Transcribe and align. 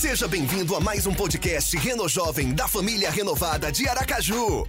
Seja 0.00 0.28
bem-vindo 0.28 0.76
a 0.76 0.80
mais 0.80 1.08
um 1.08 1.12
podcast 1.12 1.76
Reno 1.76 2.08
Jovem 2.08 2.54
da 2.54 2.68
família 2.68 3.10
renovada 3.10 3.72
de 3.72 3.88
Aracaju. 3.88 4.64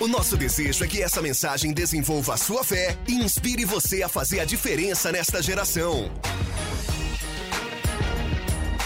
O 0.00 0.08
nosso 0.08 0.34
desejo 0.34 0.82
é 0.82 0.88
que 0.88 1.02
essa 1.02 1.20
mensagem 1.20 1.74
desenvolva 1.74 2.32
a 2.32 2.36
sua 2.38 2.64
fé 2.64 2.96
e 3.06 3.12
inspire 3.16 3.66
você 3.66 4.02
a 4.02 4.08
fazer 4.08 4.40
a 4.40 4.46
diferença 4.46 5.12
nesta 5.12 5.42
geração. 5.42 6.10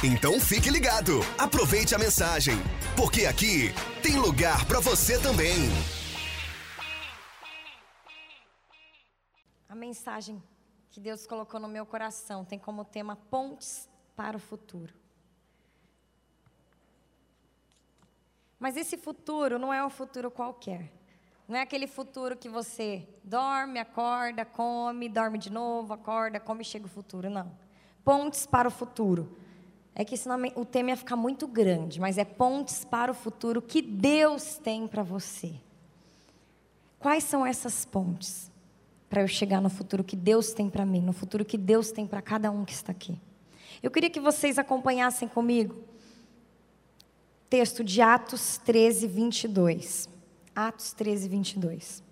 Então 0.02 0.40
fique 0.40 0.70
ligado, 0.70 1.20
aproveite 1.38 1.94
a 1.94 1.98
mensagem, 2.00 2.56
porque 2.96 3.24
aqui 3.24 3.72
tem 4.02 4.16
lugar 4.16 4.66
para 4.66 4.80
você 4.80 5.20
também. 5.20 5.70
A 9.68 9.76
mensagem 9.76 10.42
que 10.90 10.98
Deus 10.98 11.28
colocou 11.28 11.60
no 11.60 11.68
meu 11.68 11.86
coração 11.86 12.44
tem 12.44 12.58
como 12.58 12.84
tema 12.84 13.14
Pontes 13.14 13.88
para 14.16 14.36
o 14.36 14.40
Futuro. 14.40 14.92
Mas 18.58 18.76
esse 18.76 18.96
futuro 18.96 19.58
não 19.58 19.72
é 19.72 19.84
um 19.84 19.90
futuro 19.90 20.30
qualquer. 20.30 20.92
Não 21.46 21.56
é 21.56 21.62
aquele 21.62 21.86
futuro 21.86 22.36
que 22.36 22.48
você 22.48 23.08
dorme, 23.24 23.78
acorda, 23.78 24.44
come, 24.44 25.08
dorme 25.08 25.38
de 25.38 25.50
novo, 25.50 25.94
acorda, 25.94 26.38
come 26.38 26.62
e 26.62 26.64
chega 26.64 26.86
o 26.86 26.88
futuro. 26.88 27.30
Não. 27.30 27.50
Pontes 28.04 28.46
para 28.46 28.68
o 28.68 28.70
futuro. 28.70 29.36
É 29.94 30.04
que 30.04 30.16
senão 30.16 30.38
o 30.56 30.64
tema 30.64 30.90
ia 30.90 30.96
ficar 30.96 31.16
muito 31.16 31.46
grande, 31.46 31.98
mas 32.00 32.18
é 32.18 32.24
pontes 32.24 32.84
para 32.84 33.10
o 33.10 33.14
futuro 33.14 33.62
que 33.62 33.80
Deus 33.80 34.58
tem 34.58 34.86
para 34.86 35.02
você. 35.02 35.54
Quais 36.98 37.24
são 37.24 37.46
essas 37.46 37.84
pontes? 37.84 38.50
Para 39.08 39.22
eu 39.22 39.28
chegar 39.28 39.60
no 39.60 39.70
futuro 39.70 40.04
que 40.04 40.14
Deus 40.14 40.52
tem 40.52 40.68
para 40.68 40.84
mim, 40.84 41.00
no 41.00 41.12
futuro 41.12 41.44
que 41.44 41.56
Deus 41.56 41.90
tem 41.90 42.06
para 42.06 42.20
cada 42.20 42.50
um 42.50 42.64
que 42.64 42.72
está 42.72 42.92
aqui. 42.92 43.18
Eu 43.82 43.90
queria 43.90 44.10
que 44.10 44.20
vocês 44.20 44.58
acompanhassem 44.58 45.26
comigo 45.26 45.82
texto 47.48 47.82
de 47.82 48.00
Atos 48.00 48.58
13, 48.58 49.06
22. 49.06 50.08
Atos 50.54 50.92
13, 50.92 51.28
22. 51.28 52.02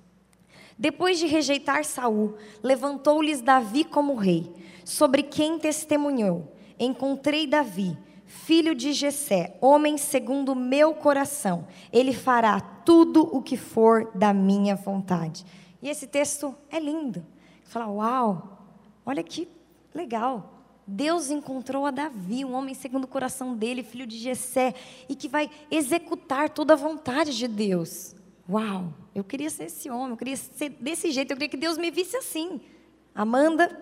Depois 0.79 1.19
de 1.19 1.27
rejeitar 1.27 1.85
Saul, 1.85 2.37
levantou-lhes 2.63 3.41
Davi 3.41 3.85
como 3.85 4.15
rei, 4.15 4.53
sobre 4.85 5.23
quem 5.23 5.59
testemunhou: 5.59 6.53
Encontrei 6.79 7.47
Davi, 7.47 7.97
filho 8.25 8.75
de 8.75 8.93
Jessé, 8.93 9.57
homem 9.61 9.97
segundo 9.97 10.53
o 10.53 10.57
meu 10.57 10.95
coração. 10.95 11.67
Ele 11.93 12.13
fará 12.13 12.61
tudo 12.61 13.23
o 13.23 13.43
que 13.43 13.57
for 13.57 14.11
da 14.15 14.33
minha 14.33 14.77
vontade. 14.77 15.45
E 15.83 15.89
esse 15.89 16.07
texto 16.07 16.55
é 16.71 16.79
lindo. 16.79 17.25
Fala, 17.65 17.89
uau, 17.89 18.59
olha 19.05 19.23
que 19.23 19.49
legal. 19.95 20.56
Deus 20.87 21.31
encontrou 21.31 21.85
a 21.85 21.91
Davi, 21.91 22.45
um 22.45 22.55
homem 22.55 22.75
segundo 22.75 23.05
o 23.05 23.09
coração 23.09 23.57
dele, 23.57 23.83
filho 23.83 24.07
de 24.07 24.17
Jessé, 24.17 24.73
e 25.09 25.17
que 25.17 25.29
vai 25.29 25.51
executar 25.71 26.49
toda 26.49 26.75
a 26.75 26.77
vontade 26.77 27.37
de 27.37 27.49
Deus. 27.49 28.15
Uau, 28.49 28.95
eu 29.13 29.25
queria 29.25 29.51
ser 29.51 29.65
esse 29.65 29.91
homem, 29.91 30.11
eu 30.11 30.17
queria 30.17 30.37
ser 30.37 30.69
desse 30.69 31.11
jeito, 31.11 31.33
eu 31.33 31.37
queria 31.37 31.49
que 31.49 31.57
Deus 31.57 31.77
me 31.77 31.91
visse 31.91 32.17
assim. 32.17 32.61
Amanda, 33.13 33.77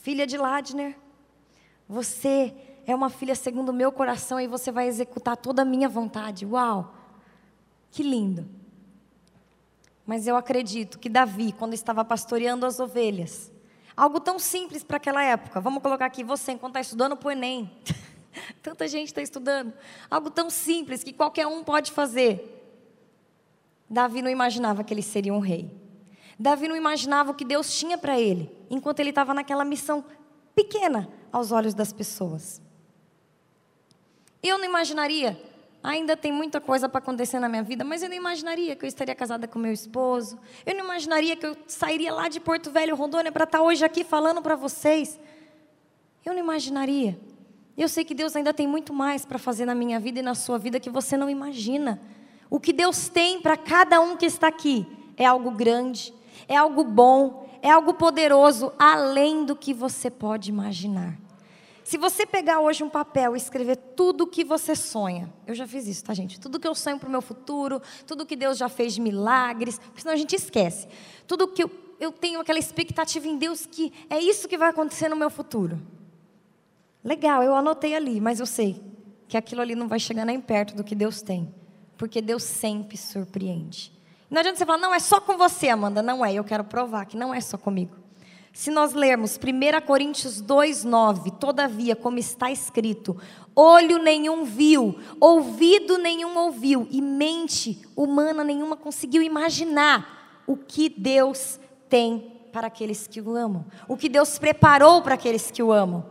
filha 0.00 0.26
de 0.26 0.38
Ladner, 0.38 0.96
você 1.86 2.54
é 2.86 2.94
uma 2.94 3.10
filha 3.10 3.34
segundo 3.34 3.68
o 3.68 3.74
meu 3.74 3.92
coração 3.92 4.40
e 4.40 4.46
você 4.46 4.72
vai 4.72 4.88
executar 4.88 5.36
toda 5.36 5.62
a 5.62 5.64
minha 5.66 5.88
vontade. 5.88 6.46
Uau, 6.46 6.94
que 7.90 8.02
lindo. 8.02 8.48
Mas 10.06 10.26
eu 10.26 10.36
acredito 10.36 10.98
que 10.98 11.10
Davi, 11.10 11.52
quando 11.52 11.74
estava 11.74 12.04
pastoreando 12.04 12.64
as 12.64 12.80
ovelhas, 12.80 13.52
Algo 13.96 14.18
tão 14.20 14.38
simples 14.38 14.82
para 14.82 14.96
aquela 14.96 15.22
época. 15.22 15.60
Vamos 15.60 15.82
colocar 15.82 16.06
aqui 16.06 16.24
você, 16.24 16.52
enquanto 16.52 16.72
está 16.72 16.80
estudando 16.80 17.16
para 17.16 17.28
o 17.28 17.30
Enem. 17.30 17.70
Tanta 18.62 18.88
gente 18.88 19.08
está 19.08 19.22
estudando. 19.22 19.72
Algo 20.10 20.30
tão 20.30 20.50
simples 20.50 21.04
que 21.04 21.12
qualquer 21.12 21.46
um 21.46 21.62
pode 21.62 21.92
fazer. 21.92 22.50
Davi 23.88 24.22
não 24.22 24.30
imaginava 24.30 24.82
que 24.82 24.92
ele 24.92 25.02
seria 25.02 25.32
um 25.32 25.38
rei. 25.38 25.70
Davi 26.38 26.66
não 26.66 26.74
imaginava 26.74 27.30
o 27.30 27.34
que 27.34 27.44
Deus 27.44 27.78
tinha 27.78 27.96
para 27.96 28.18
ele, 28.18 28.50
enquanto 28.68 28.98
ele 28.98 29.10
estava 29.10 29.32
naquela 29.32 29.64
missão 29.64 30.04
pequena 30.54 31.08
aos 31.30 31.52
olhos 31.52 31.74
das 31.74 31.92
pessoas. 31.92 32.60
Eu 34.42 34.58
não 34.58 34.64
imaginaria 34.64 35.40
ainda 35.84 36.16
tem 36.16 36.32
muita 36.32 36.62
coisa 36.62 36.88
para 36.88 36.98
acontecer 36.98 37.38
na 37.38 37.46
minha 37.46 37.62
vida, 37.62 37.84
mas 37.84 38.02
eu 38.02 38.08
não 38.08 38.16
imaginaria 38.16 38.74
que 38.74 38.86
eu 38.86 38.88
estaria 38.88 39.14
casada 39.14 39.46
com 39.46 39.58
meu 39.58 39.72
esposo. 39.72 40.38
Eu 40.64 40.74
não 40.74 40.82
imaginaria 40.86 41.36
que 41.36 41.44
eu 41.44 41.54
sairia 41.66 42.10
lá 42.10 42.26
de 42.30 42.40
Porto 42.40 42.70
Velho, 42.70 42.96
Rondônia, 42.96 43.30
para 43.30 43.44
estar 43.44 43.60
hoje 43.60 43.84
aqui 43.84 44.02
falando 44.02 44.40
para 44.40 44.56
vocês. 44.56 45.20
Eu 46.24 46.32
não 46.32 46.40
imaginaria. 46.40 47.20
Eu 47.76 47.86
sei 47.86 48.02
que 48.02 48.14
Deus 48.14 48.34
ainda 48.34 48.54
tem 48.54 48.66
muito 48.66 48.94
mais 48.94 49.26
para 49.26 49.38
fazer 49.38 49.66
na 49.66 49.74
minha 49.74 50.00
vida 50.00 50.20
e 50.20 50.22
na 50.22 50.34
sua 50.34 50.58
vida 50.58 50.80
que 50.80 50.88
você 50.88 51.18
não 51.18 51.28
imagina. 51.28 52.00
O 52.48 52.58
que 52.58 52.72
Deus 52.72 53.08
tem 53.10 53.42
para 53.42 53.56
cada 53.56 54.00
um 54.00 54.16
que 54.16 54.24
está 54.24 54.48
aqui 54.48 54.86
é 55.18 55.26
algo 55.26 55.50
grande, 55.50 56.14
é 56.48 56.56
algo 56.56 56.82
bom, 56.82 57.46
é 57.60 57.68
algo 57.70 57.92
poderoso, 57.92 58.72
além 58.78 59.44
do 59.44 59.54
que 59.54 59.74
você 59.74 60.10
pode 60.10 60.48
imaginar. 60.48 61.23
Se 61.84 61.98
você 61.98 62.24
pegar 62.24 62.60
hoje 62.60 62.82
um 62.82 62.88
papel 62.88 63.34
e 63.34 63.38
escrever 63.38 63.76
tudo 63.76 64.24
o 64.24 64.26
que 64.26 64.42
você 64.42 64.74
sonha, 64.74 65.30
eu 65.46 65.54
já 65.54 65.68
fiz 65.68 65.86
isso, 65.86 66.02
tá, 66.02 66.14
gente? 66.14 66.40
Tudo 66.40 66.58
que 66.58 66.66
eu 66.66 66.74
sonho 66.74 66.98
para 66.98 67.08
o 67.08 67.12
meu 67.12 67.20
futuro, 67.20 67.80
tudo 68.06 68.24
que 68.24 68.34
Deus 68.34 68.56
já 68.56 68.70
fez 68.70 68.94
de 68.94 69.02
milagres, 69.02 69.78
porque 69.78 70.00
senão 70.00 70.14
a 70.14 70.16
gente 70.16 70.34
esquece. 70.34 70.88
Tudo 71.26 71.46
que 71.46 71.62
eu, 71.62 71.70
eu 72.00 72.10
tenho 72.10 72.40
aquela 72.40 72.58
expectativa 72.58 73.28
em 73.28 73.36
Deus 73.36 73.66
que 73.66 73.92
é 74.08 74.18
isso 74.18 74.48
que 74.48 74.56
vai 74.56 74.70
acontecer 74.70 75.10
no 75.10 75.16
meu 75.16 75.28
futuro. 75.28 75.78
Legal, 77.04 77.42
eu 77.42 77.54
anotei 77.54 77.94
ali, 77.94 78.18
mas 78.18 78.40
eu 78.40 78.46
sei 78.46 78.82
que 79.28 79.36
aquilo 79.36 79.60
ali 79.60 79.74
não 79.74 79.86
vai 79.86 80.00
chegar 80.00 80.24
nem 80.24 80.40
perto 80.40 80.74
do 80.74 80.82
que 80.82 80.94
Deus 80.94 81.20
tem, 81.20 81.54
porque 81.98 82.22
Deus 82.22 82.44
sempre 82.44 82.96
surpreende. 82.96 83.92
Não 84.30 84.40
adianta 84.40 84.58
você 84.58 84.64
falar, 84.64 84.78
não, 84.78 84.94
é 84.94 84.98
só 84.98 85.20
com 85.20 85.36
você, 85.36 85.68
Amanda. 85.68 86.02
Não 86.02 86.24
é, 86.24 86.32
eu 86.32 86.44
quero 86.44 86.64
provar 86.64 87.04
que 87.04 87.16
não 87.16 87.34
é 87.34 87.42
só 87.42 87.58
comigo. 87.58 88.03
Se 88.54 88.70
nós 88.70 88.94
lermos 88.94 89.36
1 89.36 89.84
Coríntios 89.84 90.40
2,9, 90.40 91.38
todavia, 91.40 91.96
como 91.96 92.20
está 92.20 92.52
escrito, 92.52 93.20
olho 93.54 93.98
nenhum 93.98 94.44
viu, 94.44 94.96
ouvido 95.18 95.98
nenhum 95.98 96.38
ouviu, 96.38 96.86
e 96.88 97.02
mente 97.02 97.82
humana 97.96 98.44
nenhuma 98.44 98.76
conseguiu 98.76 99.24
imaginar 99.24 100.44
o 100.46 100.56
que 100.56 100.88
Deus 100.88 101.58
tem 101.88 102.32
para 102.52 102.68
aqueles 102.68 103.08
que 103.08 103.20
o 103.20 103.34
amam, 103.34 103.66
o 103.88 103.96
que 103.96 104.08
Deus 104.08 104.38
preparou 104.38 105.02
para 105.02 105.14
aqueles 105.14 105.50
que 105.50 105.60
o 105.60 105.72
amam. 105.72 106.08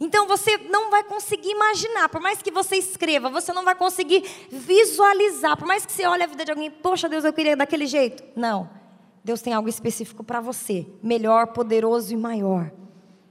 Então 0.00 0.26
você 0.26 0.58
não 0.68 0.90
vai 0.90 1.04
conseguir 1.04 1.50
imaginar, 1.50 2.08
por 2.08 2.20
mais 2.20 2.42
que 2.42 2.50
você 2.50 2.74
escreva, 2.74 3.30
você 3.30 3.52
não 3.52 3.64
vai 3.64 3.76
conseguir 3.76 4.24
visualizar, 4.50 5.56
por 5.56 5.68
mais 5.68 5.86
que 5.86 5.92
você 5.92 6.04
olhe 6.06 6.24
a 6.24 6.26
vida 6.26 6.44
de 6.44 6.50
alguém, 6.50 6.72
poxa 6.72 7.08
Deus, 7.08 7.24
eu 7.24 7.32
queria 7.32 7.56
daquele 7.56 7.86
jeito. 7.86 8.24
Não. 8.34 8.82
Deus 9.24 9.40
tem 9.40 9.54
algo 9.54 9.68
específico 9.70 10.22
para 10.22 10.38
você, 10.38 10.86
melhor, 11.02 11.46
poderoso 11.48 12.12
e 12.12 12.16
maior. 12.16 12.70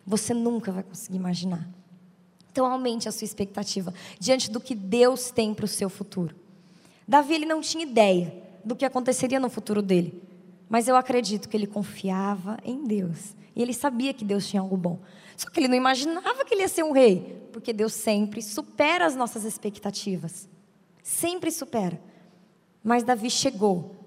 Você 0.06 0.34
nunca 0.34 0.72
vai 0.72 0.82
conseguir 0.82 1.18
imaginar. 1.18 1.70
Então 2.52 2.66
aumente 2.66 3.08
a 3.08 3.12
sua 3.12 3.26
expectativa 3.26 3.94
diante 4.20 4.50
do 4.50 4.60
que 4.60 4.74
Deus 4.74 5.30
tem 5.30 5.54
para 5.54 5.66
o 5.66 5.68
seu 5.68 5.90
futuro. 5.90 6.36
Davi 7.08 7.36
ele 7.36 7.46
não 7.46 7.62
tinha 7.62 7.84
ideia 7.84 8.34
do 8.66 8.76
que 8.76 8.86
aconteceria 8.86 9.40
no 9.40 9.50
futuro 9.50 9.82
dele, 9.82 10.22
mas 10.68 10.88
eu 10.88 10.96
acredito 10.96 11.48
que 11.48 11.56
ele 11.56 11.68
confiava 11.68 12.58
em 12.64 12.84
Deus 12.84 13.36
e 13.56 13.62
ele 13.62 13.74
sabia 13.74 14.14
que 14.14 14.26
Deus 14.26 14.48
tinha 14.48 14.62
algo 14.62 14.76
bom. 14.76 15.00
Só 15.38 15.50
que 15.50 15.60
ele 15.60 15.68
não 15.68 15.76
imaginava 15.76 16.44
que 16.44 16.54
ele 16.54 16.62
ia 16.62 16.68
ser 16.68 16.84
um 16.84 16.92
rei, 16.92 17.48
porque 17.52 17.72
Deus 17.72 17.94
sempre 17.94 18.42
supera 18.42 19.06
as 19.06 19.16
nossas 19.16 19.44
expectativas. 19.44 20.50
Sempre 21.04 21.52
supera. 21.52 22.02
Mas 22.84 23.04
Davi 23.04 23.30
chegou 23.30 24.03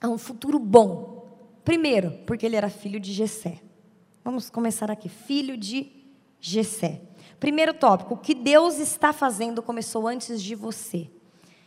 a 0.00 0.08
um 0.08 0.18
futuro 0.18 0.58
bom. 0.58 1.28
Primeiro, 1.64 2.12
porque 2.26 2.46
ele 2.46 2.56
era 2.56 2.70
filho 2.70 2.98
de 2.98 3.12
Jessé. 3.12 3.60
Vamos 4.24 4.50
começar 4.50 4.90
aqui, 4.90 5.08
filho 5.08 5.56
de 5.56 5.90
Jessé. 6.40 7.02
Primeiro 7.38 7.72
tópico, 7.72 8.14
o 8.14 8.18
que 8.18 8.34
Deus 8.34 8.78
está 8.78 9.12
fazendo 9.12 9.62
começou 9.62 10.06
antes 10.06 10.42
de 10.42 10.54
você. 10.54 11.10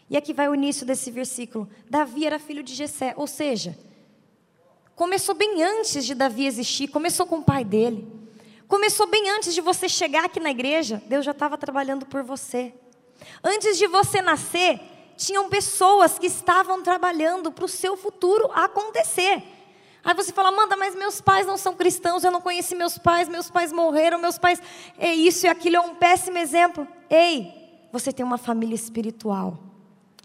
E 0.09 0.17
aqui 0.17 0.33
vai 0.33 0.47
o 0.47 0.55
início 0.55 0.85
desse 0.85 1.09
versículo. 1.09 1.67
Davi 1.89 2.25
era 2.25 2.37
filho 2.37 2.61
de 2.61 2.73
Jessé, 2.73 3.13
ou 3.17 3.25
seja, 3.25 3.77
começou 4.95 5.33
bem 5.33 5.63
antes 5.63 6.05
de 6.05 6.13
Davi 6.13 6.45
existir, 6.45 6.87
começou 6.89 7.25
com 7.25 7.37
o 7.37 7.43
pai 7.43 7.63
dele. 7.63 8.07
Começou 8.67 9.07
bem 9.07 9.29
antes 9.31 9.53
de 9.53 9.61
você 9.61 9.87
chegar 9.89 10.25
aqui 10.25 10.39
na 10.39 10.51
igreja, 10.51 11.01
Deus 11.07 11.25
já 11.25 11.31
estava 11.31 11.57
trabalhando 11.57 12.05
por 12.05 12.23
você. 12.23 12.73
Antes 13.43 13.77
de 13.77 13.87
você 13.87 14.21
nascer, 14.21 14.79
tinham 15.15 15.49
pessoas 15.49 16.17
que 16.17 16.27
estavam 16.27 16.81
trabalhando 16.81 17.51
para 17.51 17.65
o 17.65 17.67
seu 17.67 17.95
futuro 17.95 18.49
acontecer. 18.53 19.43
Aí 20.03 20.13
você 20.13 20.33
fala, 20.33 20.49
Amanda, 20.49 20.75
mas 20.75 20.95
meus 20.95 21.21
pais 21.21 21.47
não 21.47 21.57
são 21.57 21.73
cristãos, 21.73 22.23
eu 22.23 22.31
não 22.31 22.41
conheci 22.41 22.75
meus 22.75 22.97
pais, 22.97 23.29
meus 23.29 23.49
pais 23.49 23.71
morreram, 23.71 24.19
meus 24.19 24.37
pais. 24.37 24.61
É 24.97 25.13
isso 25.13 25.45
e 25.45 25.49
aquilo, 25.49 25.77
é 25.77 25.79
um 25.79 25.95
péssimo 25.95 26.37
exemplo. 26.37 26.85
Ei, 27.09 27.87
você 27.91 28.11
tem 28.11 28.25
uma 28.25 28.37
família 28.37 28.75
espiritual. 28.75 29.57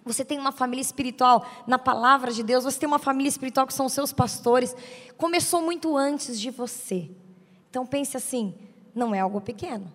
Você 0.05 0.25
tem 0.25 0.39
uma 0.39 0.51
família 0.51 0.81
espiritual 0.81 1.47
na 1.67 1.79
palavra 1.79 2.33
de 2.33 2.43
Deus, 2.43 2.65
você 2.65 2.81
tem 2.81 2.87
uma 2.87 2.99
família 2.99 3.29
espiritual 3.29 3.67
que 3.67 3.75
são 3.75 3.87
os 3.87 3.93
seus 3.93 4.13
pastores. 4.13 4.75
Começou 5.17 5.63
muito 5.63 5.97
antes 5.97 6.41
de 6.41 6.51
você. 6.51 7.11
Então 7.71 7.87
pense 7.87 8.17
assim: 8.17 8.55
não 8.95 9.15
é 9.15 9.21
algo 9.21 9.41
pequeno. 9.41 9.93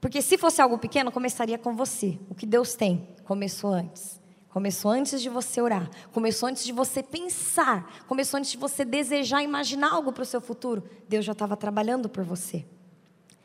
Porque 0.00 0.20
se 0.20 0.36
fosse 0.36 0.60
algo 0.60 0.76
pequeno, 0.76 1.10
começaria 1.10 1.56
com 1.56 1.74
você. 1.74 2.18
O 2.28 2.34
que 2.34 2.46
Deus 2.46 2.74
tem 2.74 3.08
começou 3.28 3.74
antes. 3.74 4.18
Começou 4.48 4.90
antes 4.90 5.20
de 5.20 5.28
você 5.28 5.60
orar, 5.60 5.90
começou 6.10 6.48
antes 6.48 6.64
de 6.64 6.72
você 6.72 7.02
pensar, 7.02 8.02
começou 8.08 8.38
antes 8.38 8.50
de 8.50 8.56
você 8.56 8.86
desejar, 8.86 9.42
imaginar 9.42 9.92
algo 9.92 10.10
para 10.10 10.22
o 10.22 10.26
seu 10.26 10.40
futuro. 10.40 10.82
Deus 11.06 11.26
já 11.26 11.32
estava 11.32 11.54
trabalhando 11.54 12.08
por 12.08 12.24
você. 12.24 12.64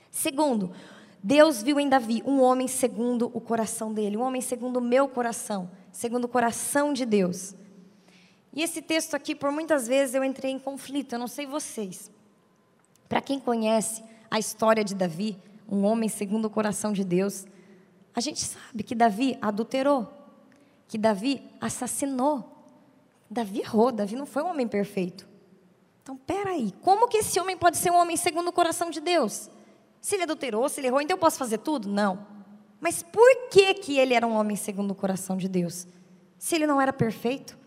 Segundo, 0.10 0.72
Deus 1.22 1.62
viu 1.62 1.82
em 1.82 1.90
Davi 1.90 2.24
um 2.26 2.42
homem 2.42 2.70
segundo 2.70 3.30
o 3.34 3.42
coração 3.42 3.94
dele, 3.94 4.16
um 4.16 4.22
homem 4.22 4.42
segundo 4.42 4.78
o 4.78 4.82
meu 4.82 5.10
coração, 5.10 5.70
segundo 5.92 6.24
o 6.24 6.30
coração 6.30 6.94
de 6.94 7.06
Deus. 7.06 7.54
E 8.54 8.64
esse 8.64 8.82
texto 8.82 9.16
aqui, 9.16 9.36
por 9.36 9.52
muitas 9.52 9.86
vezes 9.86 10.16
eu 10.16 10.24
entrei 10.24 10.52
em 10.52 10.60
conflito, 10.60 11.14
eu 11.14 11.20
não 11.20 11.28
sei 11.28 11.46
vocês. 11.46 12.10
Para 13.10 13.20
quem 13.20 13.38
conhece 13.38 14.02
a 14.32 14.40
história 14.40 14.84
de 14.84 14.96
Davi, 14.96 15.38
um 15.70 15.84
homem 15.84 16.08
segundo 16.08 16.46
o 16.46 16.50
coração 16.50 16.94
de 16.94 17.04
Deus, 17.04 17.46
a 18.16 18.20
gente 18.20 18.42
sabe 18.42 18.84
que 18.84 18.96
Davi 18.96 19.38
adulterou 19.42 20.24
que 20.94 20.98
Davi 21.00 21.42
assassinou. 21.60 22.48
Davi 23.28 23.62
errou, 23.62 23.92
Davi 23.92 24.16
não 24.16 24.28
foi 24.28 24.44
um 24.44 24.50
homem 24.50 24.68
perfeito. 24.68 25.28
Então, 26.04 26.16
peraí, 26.16 26.72
como 26.84 27.08
que 27.08 27.18
esse 27.18 27.40
homem 27.40 27.58
pode 27.58 27.78
ser 27.78 27.92
um 27.92 27.96
homem 27.96 28.16
segundo 28.16 28.50
o 28.50 28.54
coração 28.54 28.92
de 28.92 29.02
Deus? 29.02 29.50
Se 30.00 30.14
ele 30.16 30.24
adulterou, 30.26 30.70
se 30.70 30.80
ele 30.80 30.88
errou, 30.90 31.02
então 31.02 31.16
eu 31.16 31.20
posso 31.20 31.40
fazer 31.40 31.58
tudo? 31.58 31.90
Não. 31.90 32.28
Mas 32.80 33.02
por 33.02 33.50
que, 33.50 33.74
que 33.74 33.98
ele 33.98 34.14
era 34.14 34.28
um 34.28 34.36
homem 34.36 34.56
segundo 34.56 34.92
o 34.92 34.96
coração 34.96 35.36
de 35.36 35.48
Deus? 35.48 35.88
Se 36.38 36.54
ele 36.54 36.68
não 36.68 36.80
era 36.80 36.94
perfeito? 36.94 37.58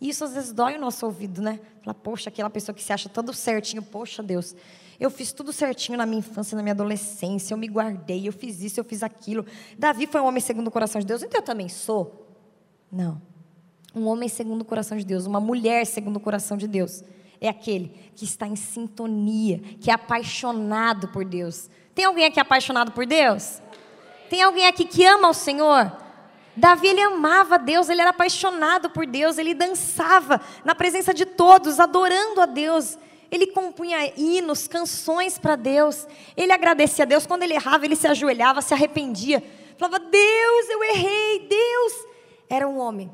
Isso 0.00 0.22
às 0.22 0.34
vezes 0.34 0.52
dói 0.52 0.76
o 0.76 0.80
nosso 0.80 1.04
ouvido, 1.06 1.42
né? 1.42 1.58
Fala, 1.82 1.94
poxa, 1.94 2.28
aquela 2.28 2.48
pessoa 2.48 2.76
que 2.76 2.82
se 2.84 2.92
acha 2.92 3.08
todo 3.08 3.34
certinho, 3.34 3.82
poxa 3.82 4.22
Deus, 4.22 4.54
eu 4.98 5.10
fiz 5.10 5.32
tudo 5.32 5.52
certinho 5.52 5.98
na 5.98 6.06
minha 6.06 6.18
infância, 6.18 6.56
na 6.56 6.62
minha 6.62 6.72
adolescência, 6.72 7.54
eu 7.54 7.58
me 7.58 7.66
guardei, 7.66 8.26
eu 8.28 8.32
fiz 8.32 8.62
isso, 8.62 8.80
eu 8.80 8.84
fiz 8.84 9.02
aquilo. 9.02 9.44
Davi 9.78 10.06
foi 10.06 10.20
um 10.20 10.26
homem 10.26 10.40
segundo 10.40 10.68
o 10.68 10.70
coração 10.70 11.00
de 11.00 11.06
Deus, 11.06 11.22
então 11.22 11.40
eu 11.40 11.44
também 11.44 11.68
sou? 11.68 12.26
Não. 12.90 13.20
Um 13.94 14.06
homem 14.06 14.28
segundo 14.28 14.62
o 14.62 14.64
coração 14.64 14.96
de 14.96 15.04
Deus, 15.04 15.26
uma 15.26 15.40
mulher 15.40 15.86
segundo 15.86 16.16
o 16.16 16.20
coração 16.20 16.56
de 16.56 16.66
Deus, 16.66 17.04
é 17.40 17.48
aquele 17.48 17.92
que 18.14 18.24
está 18.24 18.46
em 18.46 18.56
sintonia, 18.56 19.58
que 19.80 19.90
é 19.90 19.94
apaixonado 19.94 21.08
por 21.08 21.24
Deus. 21.24 21.68
Tem 21.94 22.04
alguém 22.04 22.24
aqui 22.24 22.40
apaixonado 22.40 22.92
por 22.92 23.06
Deus? 23.06 23.60
Tem 24.28 24.42
alguém 24.42 24.66
aqui 24.66 24.84
que 24.84 25.04
ama 25.04 25.28
o 25.28 25.34
Senhor? 25.34 25.92
Davi 26.56 26.86
ele 26.86 27.00
amava 27.00 27.58
Deus, 27.58 27.88
ele 27.88 28.00
era 28.00 28.10
apaixonado 28.10 28.90
por 28.90 29.06
Deus, 29.06 29.38
ele 29.38 29.54
dançava 29.54 30.40
na 30.64 30.74
presença 30.74 31.12
de 31.12 31.26
todos, 31.26 31.80
adorando 31.80 32.40
a 32.40 32.46
Deus. 32.46 32.96
Ele 33.34 33.48
compunha 33.48 34.12
hinos, 34.16 34.68
canções 34.68 35.38
para 35.38 35.56
Deus. 35.56 36.06
Ele 36.36 36.52
agradecia 36.52 37.02
a 37.02 37.06
Deus. 37.06 37.26
Quando 37.26 37.42
ele 37.42 37.54
errava, 37.54 37.84
ele 37.84 37.96
se 37.96 38.06
ajoelhava, 38.06 38.62
se 38.62 38.72
arrependia. 38.72 39.42
Falava: 39.76 39.98
Deus, 39.98 40.68
eu 40.70 40.84
errei, 40.84 41.48
Deus. 41.48 42.06
Era 42.48 42.68
um 42.68 42.78
homem 42.78 43.12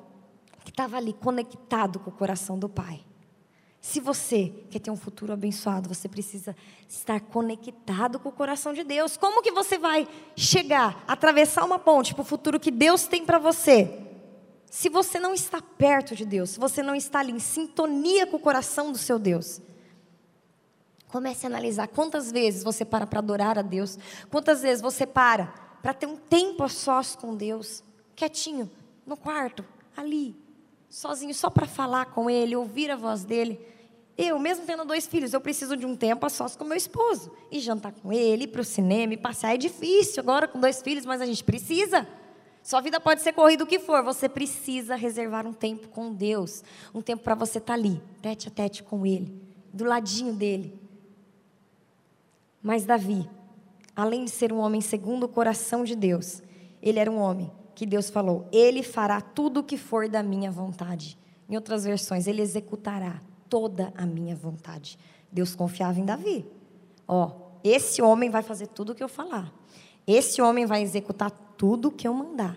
que 0.62 0.69
estava 0.69 0.99
ali 0.99 1.14
conectado 1.14 1.99
com 1.99 2.11
o 2.11 2.12
coração 2.12 2.58
do 2.58 2.69
Pai. 2.69 3.00
Se 3.81 3.99
você 3.99 4.52
quer 4.70 4.81
ter 4.81 4.90
um 4.90 4.96
futuro 4.96 5.32
abençoado, 5.32 5.88
você 5.88 6.06
precisa 6.06 6.55
estar 6.87 7.19
conectado 7.22 8.20
com 8.20 8.28
o 8.28 8.32
coração 8.32 8.75
de 8.75 8.84
Deus. 8.84 9.17
Como 9.17 9.40
que 9.40 9.50
você 9.50 9.78
vai 9.78 10.06
chegar, 10.37 11.02
atravessar 11.08 11.64
uma 11.64 11.78
ponte 11.78 12.12
para 12.12 12.20
o 12.20 12.26
futuro 12.26 12.61
que 12.61 12.70
Deus 12.70 13.06
tem 13.06 13.25
para 13.25 13.38
você? 13.38 14.06
Se 14.70 14.90
você 14.90 15.19
não 15.19 15.32
está 15.32 15.62
perto 15.62 16.14
de 16.14 16.26
Deus, 16.26 16.50
se 16.50 16.61
você 16.61 16.82
não 16.82 16.94
está 16.94 17.20
ali 17.20 17.32
em 17.32 17.38
sintonia 17.38 18.26
com 18.26 18.37
o 18.37 18.40
coração 18.40 18.93
do 18.93 18.99
seu 18.99 19.19
Deus. 19.19 19.62
Comece 21.11 21.47
a 21.47 21.49
analisar 21.49 21.89
quantas 21.89 22.31
vezes 22.31 22.62
você 22.62 22.85
para 22.85 23.07
para 23.07 23.19
adorar 23.19 23.59
a 23.59 23.62
Deus, 23.62 23.99
quantas 24.31 24.62
vezes 24.62 24.81
você 24.81 25.07
para 25.07 25.47
para 25.83 25.95
ter 25.95 26.07
um 26.07 26.17
tempo 26.17 26.62
a 26.62 26.69
sós 26.69 27.17
com 27.17 27.35
Deus, 27.35 27.83
quietinho, 28.15 28.71
no 29.07 29.17
quarto, 29.17 29.65
ali, 29.97 30.37
sozinho, 30.89 31.35
só 31.35 31.49
para 31.49 31.67
falar 31.67 32.07
com 32.07 32.29
Ele, 32.29 32.55
ouvir 32.55 32.91
a 32.91 32.97
voz 32.97 33.25
dele. 33.25 33.59
Eu, 34.17 34.39
mesmo 34.39 34.67
tendo 34.67 34.85
dois 34.85 35.07
filhos, 35.07 35.33
eu 35.33 35.41
preciso 35.41 35.75
de 35.77 35.87
um 35.87 35.97
tempo 35.97 36.27
a 36.27 36.29
sós 36.29 36.55
com 36.55 36.65
meu 36.65 36.77
esposo. 36.77 37.33
E 37.51 37.59
jantar 37.59 37.93
com 37.93 38.13
ele, 38.13 38.45
ir 38.45 38.49
para 38.49 38.61
o 38.61 38.65
cinema, 38.65 39.15
e 39.15 39.17
passear 39.17 39.55
é 39.55 39.56
difícil 39.56 40.21
agora 40.21 40.47
com 40.47 40.61
dois 40.61 40.83
filhos, 40.83 41.06
mas 41.06 41.23
a 41.23 41.27
gente 41.27 41.43
precisa. 41.43 42.06
Sua 42.63 42.83
vida 42.83 43.01
pode 43.01 43.23
ser 43.23 43.33
corrida 43.33 43.65
o 43.65 43.67
que 43.67 43.79
for, 43.79 44.03
você 44.03 44.29
precisa 44.29 44.95
reservar 44.95 45.47
um 45.47 45.55
tempo 45.55 45.89
com 45.89 46.13
Deus. 46.13 46.63
Um 46.95 47.01
tempo 47.01 47.23
para 47.23 47.35
você 47.35 47.56
estar 47.56 47.73
tá 47.73 47.79
ali, 47.79 48.03
tete 48.21 48.49
a 48.49 48.51
tete 48.51 48.83
com 48.83 49.06
Ele, 49.06 49.43
do 49.73 49.85
ladinho 49.85 50.35
dele. 50.35 50.79
Mas 52.62 52.85
Davi, 52.85 53.29
além 53.97 54.25
de 54.25 54.31
ser 54.31 54.53
um 54.53 54.59
homem 54.59 54.81
segundo 54.81 55.25
o 55.25 55.29
coração 55.29 55.85
de 55.85 55.95
Deus, 55.95 56.43
ele 56.83 56.99
era 56.99 57.11
um 57.11 57.19
homem 57.19 57.51
que 57.75 57.87
Deus 57.87 58.11
falou: 58.11 58.47
Ele 58.53 58.83
fará 58.83 59.21
tudo 59.21 59.61
o 59.61 59.65
que 59.65 59.77
for 59.77 60.09
da 60.09 60.23
minha 60.23 60.51
vontade. 60.51 61.19
Em 61.49 61.57
outras 61.57 61.85
versões, 61.85 62.27
ele 62.27 62.43
executará 62.43 63.21
toda 63.49 63.93
a 63.97 64.07
minha 64.07 64.37
vontade. 64.37 64.99
Deus 65.33 65.55
confiava 65.55 65.99
em 65.99 66.05
Davi. 66.05 66.47
Ó, 67.09 67.33
esse 67.65 68.01
homem 68.01 68.31
vai 68.31 68.43
fazer 68.43 68.69
tudo 68.69 68.93
o 68.93 68.95
que 68.95 69.03
eu 69.03 69.09
falar. 69.09 69.53
Esse 70.06 70.41
homem 70.41 70.67
vai 70.67 70.83
executar 70.83 71.31
tudo 71.56 71.89
o 71.89 71.91
que 71.91 72.06
eu 72.06 72.15
mandar. 72.15 72.56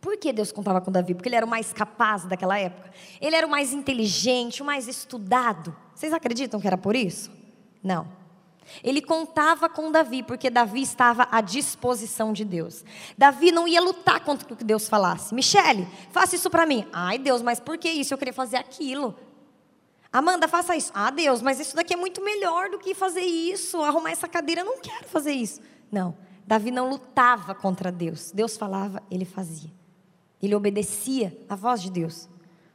Por 0.00 0.16
que 0.16 0.32
Deus 0.32 0.50
contava 0.50 0.80
com 0.80 0.90
Davi? 0.90 1.14
Porque 1.14 1.28
ele 1.28 1.36
era 1.36 1.44
o 1.44 1.48
mais 1.48 1.72
capaz 1.72 2.24
daquela 2.24 2.58
época. 2.58 2.90
Ele 3.20 3.36
era 3.36 3.46
o 3.46 3.50
mais 3.50 3.72
inteligente, 3.72 4.62
o 4.62 4.64
mais 4.64 4.88
estudado. 4.88 5.76
Vocês 5.94 6.12
acreditam 6.12 6.58
que 6.60 6.66
era 6.66 6.78
por 6.78 6.96
isso? 6.96 7.30
Não. 7.82 8.19
Ele 8.82 9.00
contava 9.02 9.68
com 9.68 9.90
Davi, 9.90 10.22
porque 10.22 10.50
Davi 10.50 10.82
estava 10.82 11.28
à 11.30 11.40
disposição 11.40 12.32
de 12.32 12.44
Deus. 12.44 12.84
Davi 13.16 13.50
não 13.50 13.66
ia 13.66 13.80
lutar 13.80 14.20
contra 14.20 14.52
o 14.52 14.56
que 14.56 14.64
Deus 14.64 14.88
falasse. 14.88 15.34
Michele, 15.34 15.86
faça 16.10 16.36
isso 16.36 16.50
para 16.50 16.66
mim. 16.66 16.86
Ai, 16.92 17.18
Deus, 17.18 17.42
mas 17.42 17.60
por 17.60 17.78
que 17.78 17.88
isso? 17.88 18.14
Eu 18.14 18.18
queria 18.18 18.34
fazer 18.34 18.56
aquilo. 18.56 19.16
Amanda, 20.12 20.48
faça 20.48 20.74
isso. 20.74 20.90
Ah, 20.94 21.10
Deus, 21.10 21.40
mas 21.40 21.60
isso 21.60 21.76
daqui 21.76 21.94
é 21.94 21.96
muito 21.96 22.22
melhor 22.22 22.68
do 22.68 22.78
que 22.78 22.94
fazer 22.94 23.20
isso. 23.20 23.80
Arrumar 23.82 24.10
essa 24.10 24.26
cadeira, 24.26 24.62
eu 24.62 24.64
não 24.64 24.80
quero 24.80 25.08
fazer 25.08 25.32
isso. 25.32 25.60
Não, 25.90 26.16
Davi 26.46 26.70
não 26.70 26.88
lutava 26.88 27.54
contra 27.54 27.92
Deus. 27.92 28.32
Deus 28.32 28.56
falava, 28.56 29.02
ele 29.10 29.24
fazia. 29.24 29.70
Ele 30.42 30.54
obedecia 30.54 31.36
à 31.48 31.54
voz 31.54 31.80
de 31.80 31.90
Deus. 31.90 32.28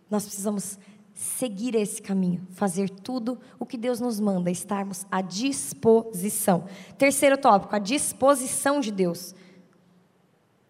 Nós 0.10 0.24
precisamos 0.24 0.78
seguir 1.16 1.76
esse 1.76 2.02
caminho, 2.02 2.46
fazer 2.52 2.90
tudo 2.90 3.40
o 3.58 3.66
que 3.66 3.78
Deus 3.78 4.02
nos 4.02 4.20
manda, 4.20 4.52
estarmos 4.52 5.08
à 5.10 5.22
disposição. 5.22 6.66
Terceiro 6.98 7.38
tópico, 7.38 7.74
a 7.74 7.80
disposição 7.80 8.82
de 8.82 8.92
Deus. 8.92 9.34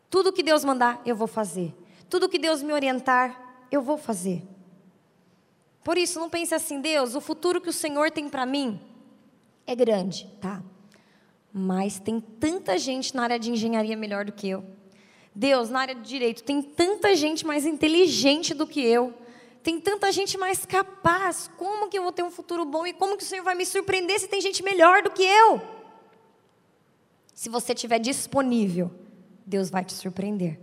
Tudo 0.08 0.32
que 0.32 0.44
Deus 0.44 0.64
mandar, 0.64 1.02
eu 1.04 1.16
vou 1.16 1.28
fazer. 1.28 1.74
Tudo 2.08 2.30
que 2.30 2.38
Deus 2.38 2.62
me 2.62 2.72
orientar, 2.72 3.66
eu 3.72 3.82
vou 3.82 3.98
fazer. 3.98 4.44
Por 5.84 5.98
isso, 5.98 6.20
não 6.20 6.30
pense 6.30 6.54
assim, 6.54 6.80
Deus, 6.80 7.16
o 7.16 7.22
futuro 7.22 7.60
que 7.60 7.70
o 7.70 7.74
Senhor 7.74 8.12
tem 8.12 8.30
para 8.30 8.46
mim 8.46 8.80
é 9.66 9.76
grande, 9.76 10.28
tá? 10.40 10.62
Mas 11.52 12.00
tem 12.00 12.20
tanta 12.20 12.78
gente 12.78 13.16
na 13.16 13.24
área 13.24 13.40
de 13.40 13.52
engenharia 13.52 13.98
melhor 13.98 14.26
do 14.26 14.32
que 14.32 14.48
eu. 14.48 14.64
Deus, 15.34 15.70
na 15.70 15.82
área 15.82 15.96
de 15.96 16.08
direito, 16.08 16.44
tem 16.44 16.62
tanta 16.62 17.16
gente 17.16 17.46
mais 17.46 17.66
inteligente 17.66 18.54
do 18.54 18.68
que 18.68 18.80
eu. 18.80 19.14
Tem 19.66 19.80
tanta 19.80 20.12
gente 20.12 20.38
mais 20.38 20.64
capaz. 20.64 21.50
Como 21.58 21.90
que 21.90 21.98
eu 21.98 22.04
vou 22.04 22.12
ter 22.12 22.22
um 22.22 22.30
futuro 22.30 22.64
bom? 22.66 22.86
E 22.86 22.94
como 22.94 23.18
que 23.18 23.24
o 23.24 23.26
Senhor 23.26 23.42
vai 23.42 23.56
me 23.56 23.66
surpreender 23.66 24.20
se 24.20 24.28
tem 24.28 24.40
gente 24.40 24.62
melhor 24.62 25.02
do 25.02 25.10
que 25.10 25.24
eu? 25.24 25.60
Se 27.34 27.50
você 27.50 27.74
estiver 27.74 27.98
disponível, 27.98 28.92
Deus 29.44 29.72
vai 29.72 29.84
te 29.84 29.94
surpreender. 29.94 30.60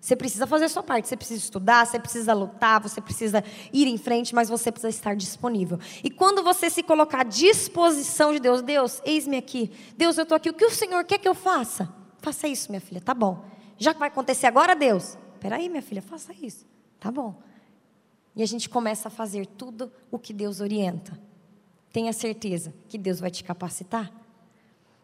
Você 0.00 0.16
precisa 0.16 0.46
fazer 0.46 0.64
a 0.64 0.68
sua 0.70 0.82
parte, 0.82 1.06
você 1.06 1.18
precisa 1.18 1.38
estudar, 1.38 1.86
você 1.86 1.98
precisa 1.98 2.32
lutar, 2.32 2.80
você 2.80 2.98
precisa 2.98 3.44
ir 3.74 3.88
em 3.88 3.98
frente, 3.98 4.34
mas 4.34 4.48
você 4.48 4.72
precisa 4.72 4.88
estar 4.88 5.14
disponível. 5.14 5.78
E 6.02 6.10
quando 6.10 6.42
você 6.42 6.70
se 6.70 6.82
colocar 6.82 7.20
à 7.20 7.24
disposição 7.24 8.32
de 8.32 8.40
Deus, 8.40 8.62
Deus, 8.62 9.02
eis-me 9.04 9.36
aqui. 9.36 9.70
Deus, 9.98 10.16
eu 10.16 10.22
estou 10.22 10.34
aqui. 10.34 10.48
O 10.48 10.54
que 10.54 10.64
o 10.64 10.70
Senhor 10.70 11.04
quer 11.04 11.18
que 11.18 11.28
eu 11.28 11.34
faça? 11.34 11.92
Faça 12.20 12.48
isso, 12.48 12.70
minha 12.70 12.80
filha, 12.80 13.02
tá 13.02 13.12
bom. 13.12 13.44
Já 13.76 13.92
que 13.92 14.00
vai 14.00 14.08
acontecer 14.08 14.46
agora, 14.46 14.74
Deus, 14.74 15.18
peraí, 15.40 15.68
minha 15.68 15.82
filha, 15.82 16.00
faça 16.00 16.32
isso. 16.32 16.64
Tá 16.98 17.12
bom. 17.12 17.44
E 18.36 18.42
a 18.42 18.46
gente 18.46 18.68
começa 18.68 19.08
a 19.08 19.10
fazer 19.10 19.46
tudo 19.46 19.90
o 20.10 20.18
que 20.18 20.34
Deus 20.34 20.60
orienta. 20.60 21.18
Tenha 21.90 22.12
certeza 22.12 22.74
que 22.86 22.98
Deus 22.98 23.18
vai 23.18 23.30
te 23.30 23.42
capacitar. 23.42 24.12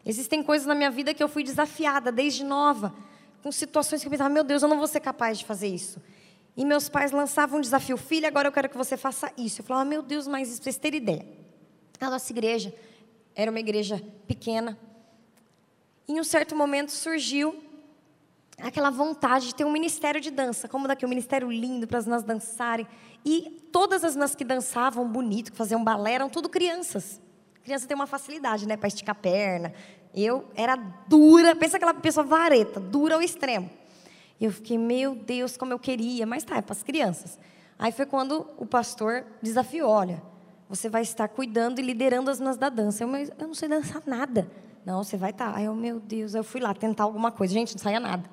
Existem 0.05 0.43
coisas 0.43 0.67
na 0.67 0.75
minha 0.75 0.91
vida 0.91 1.15
que 1.15 1.23
eu 1.23 1.29
fui 1.29 1.43
desafiada 1.43 2.12
desde 2.12 2.45
nova, 2.45 2.95
com 3.43 3.51
situações 3.51 4.03
que 4.03 4.07
eu 4.07 4.11
pensava, 4.11 4.29
meu 4.29 4.45
Deus, 4.45 4.62
eu 4.62 4.69
não 4.69 4.77
vou 4.77 4.87
ser 4.87 5.01
capaz 5.01 5.39
de 5.39 5.47
fazer 5.47 5.69
isso. 5.69 6.01
E 6.55 6.65
meus 6.65 6.89
pais 6.89 7.11
lançavam 7.12 7.59
um 7.59 7.62
desafio, 7.62 7.97
filha, 7.97 8.29
agora 8.29 8.49
eu 8.49 8.53
quero 8.53 8.69
que 8.69 8.77
você 8.77 8.97
faça 8.97 9.33
isso. 9.39 9.62
Eu 9.62 9.65
falava, 9.65 9.89
meu 9.89 10.03
Deus, 10.03 10.29
mas 10.29 10.51
isso, 10.51 10.62
vocês 10.62 10.79
ideia. 10.93 11.27
A 11.99 12.11
nossa 12.11 12.31
igreja 12.31 12.75
era 13.35 13.51
uma 13.51 13.61
igreja 13.61 14.03
pequena. 14.27 14.79
E 16.07 16.12
em 16.12 16.21
um 16.21 16.25
certo 16.25 16.55
momento 16.55 16.91
surgiu 16.91 17.72
aquela 18.69 18.90
vontade 18.90 19.47
de 19.47 19.54
ter 19.54 19.64
um 19.64 19.73
ministério 19.73 20.21
de 20.21 20.31
dança, 20.31 20.69
como 20.69 20.87
daqui 20.87 21.04
um 21.04 21.09
ministério 21.09 21.50
lindo 21.50 21.87
para 21.87 21.99
as 21.99 22.07
meninas 22.07 22.23
dançarem. 22.23 22.87
E 23.25 23.62
todas 23.73 24.04
as 24.04 24.14
meninas 24.14 24.35
que 24.35 24.45
dançavam 24.45 25.07
bonito, 25.09 25.50
que 25.50 25.57
faziam 25.59 25.83
balé, 25.83 26.14
eram 26.14 26.28
tudo 26.28 26.49
crianças. 26.49 27.21
Criança 27.64 27.87
tem 27.87 27.95
uma 27.95 28.07
facilidade, 28.07 28.66
né, 28.66 28.76
para 28.76 28.88
esticar 28.88 29.14
a 29.14 29.19
perna, 29.19 29.73
Eu 30.14 30.49
era 30.54 30.76
dura, 31.07 31.54
pensa 31.57 31.76
aquela 31.76 31.95
pessoa 31.95 32.25
vareta, 32.25 32.78
dura 32.78 33.14
ao 33.14 33.23
extremo. 33.23 33.71
E 34.38 34.45
eu 34.45 34.52
fiquei, 34.52 34.76
meu 34.76 35.14
Deus, 35.14 35.57
como 35.57 35.73
eu 35.73 35.78
queria, 35.78 36.26
mas 36.26 36.45
tá, 36.45 36.57
é 36.57 36.62
para 36.62 36.73
as 36.73 36.83
crianças. 36.83 37.38
Aí 37.78 37.92
foi 37.92 38.07
quando 38.07 38.47
o 38.59 38.66
pastor 38.66 39.25
desafiou: 39.40 39.88
olha, 39.88 40.23
você 40.69 40.88
vai 40.88 41.02
estar 41.02 41.28
cuidando 41.28 41.78
e 41.78 41.83
liderando 41.83 42.31
as 42.31 42.38
meninas 42.38 42.57
da 42.57 42.69
dança. 42.69 43.04
Eu, 43.04 43.09
mas 43.09 43.31
eu 43.38 43.47
não 43.47 43.54
sei 43.54 43.69
dançar 43.69 44.02
nada. 44.07 44.50
Não, 44.85 45.02
você 45.02 45.16
vai 45.16 45.31
estar. 45.31 45.52
Tá. 45.52 45.59
Aí 45.59 45.64
eu, 45.64 45.75
meu 45.75 46.00
Deus, 46.00 46.35
eu 46.35 46.42
fui 46.42 46.61
lá 46.61 46.75
tentar 46.75 47.04
alguma 47.04 47.31
coisa. 47.31 47.54
Gente, 47.54 47.75
não 47.75 47.83
saía 47.83 48.00
nada. 48.00 48.28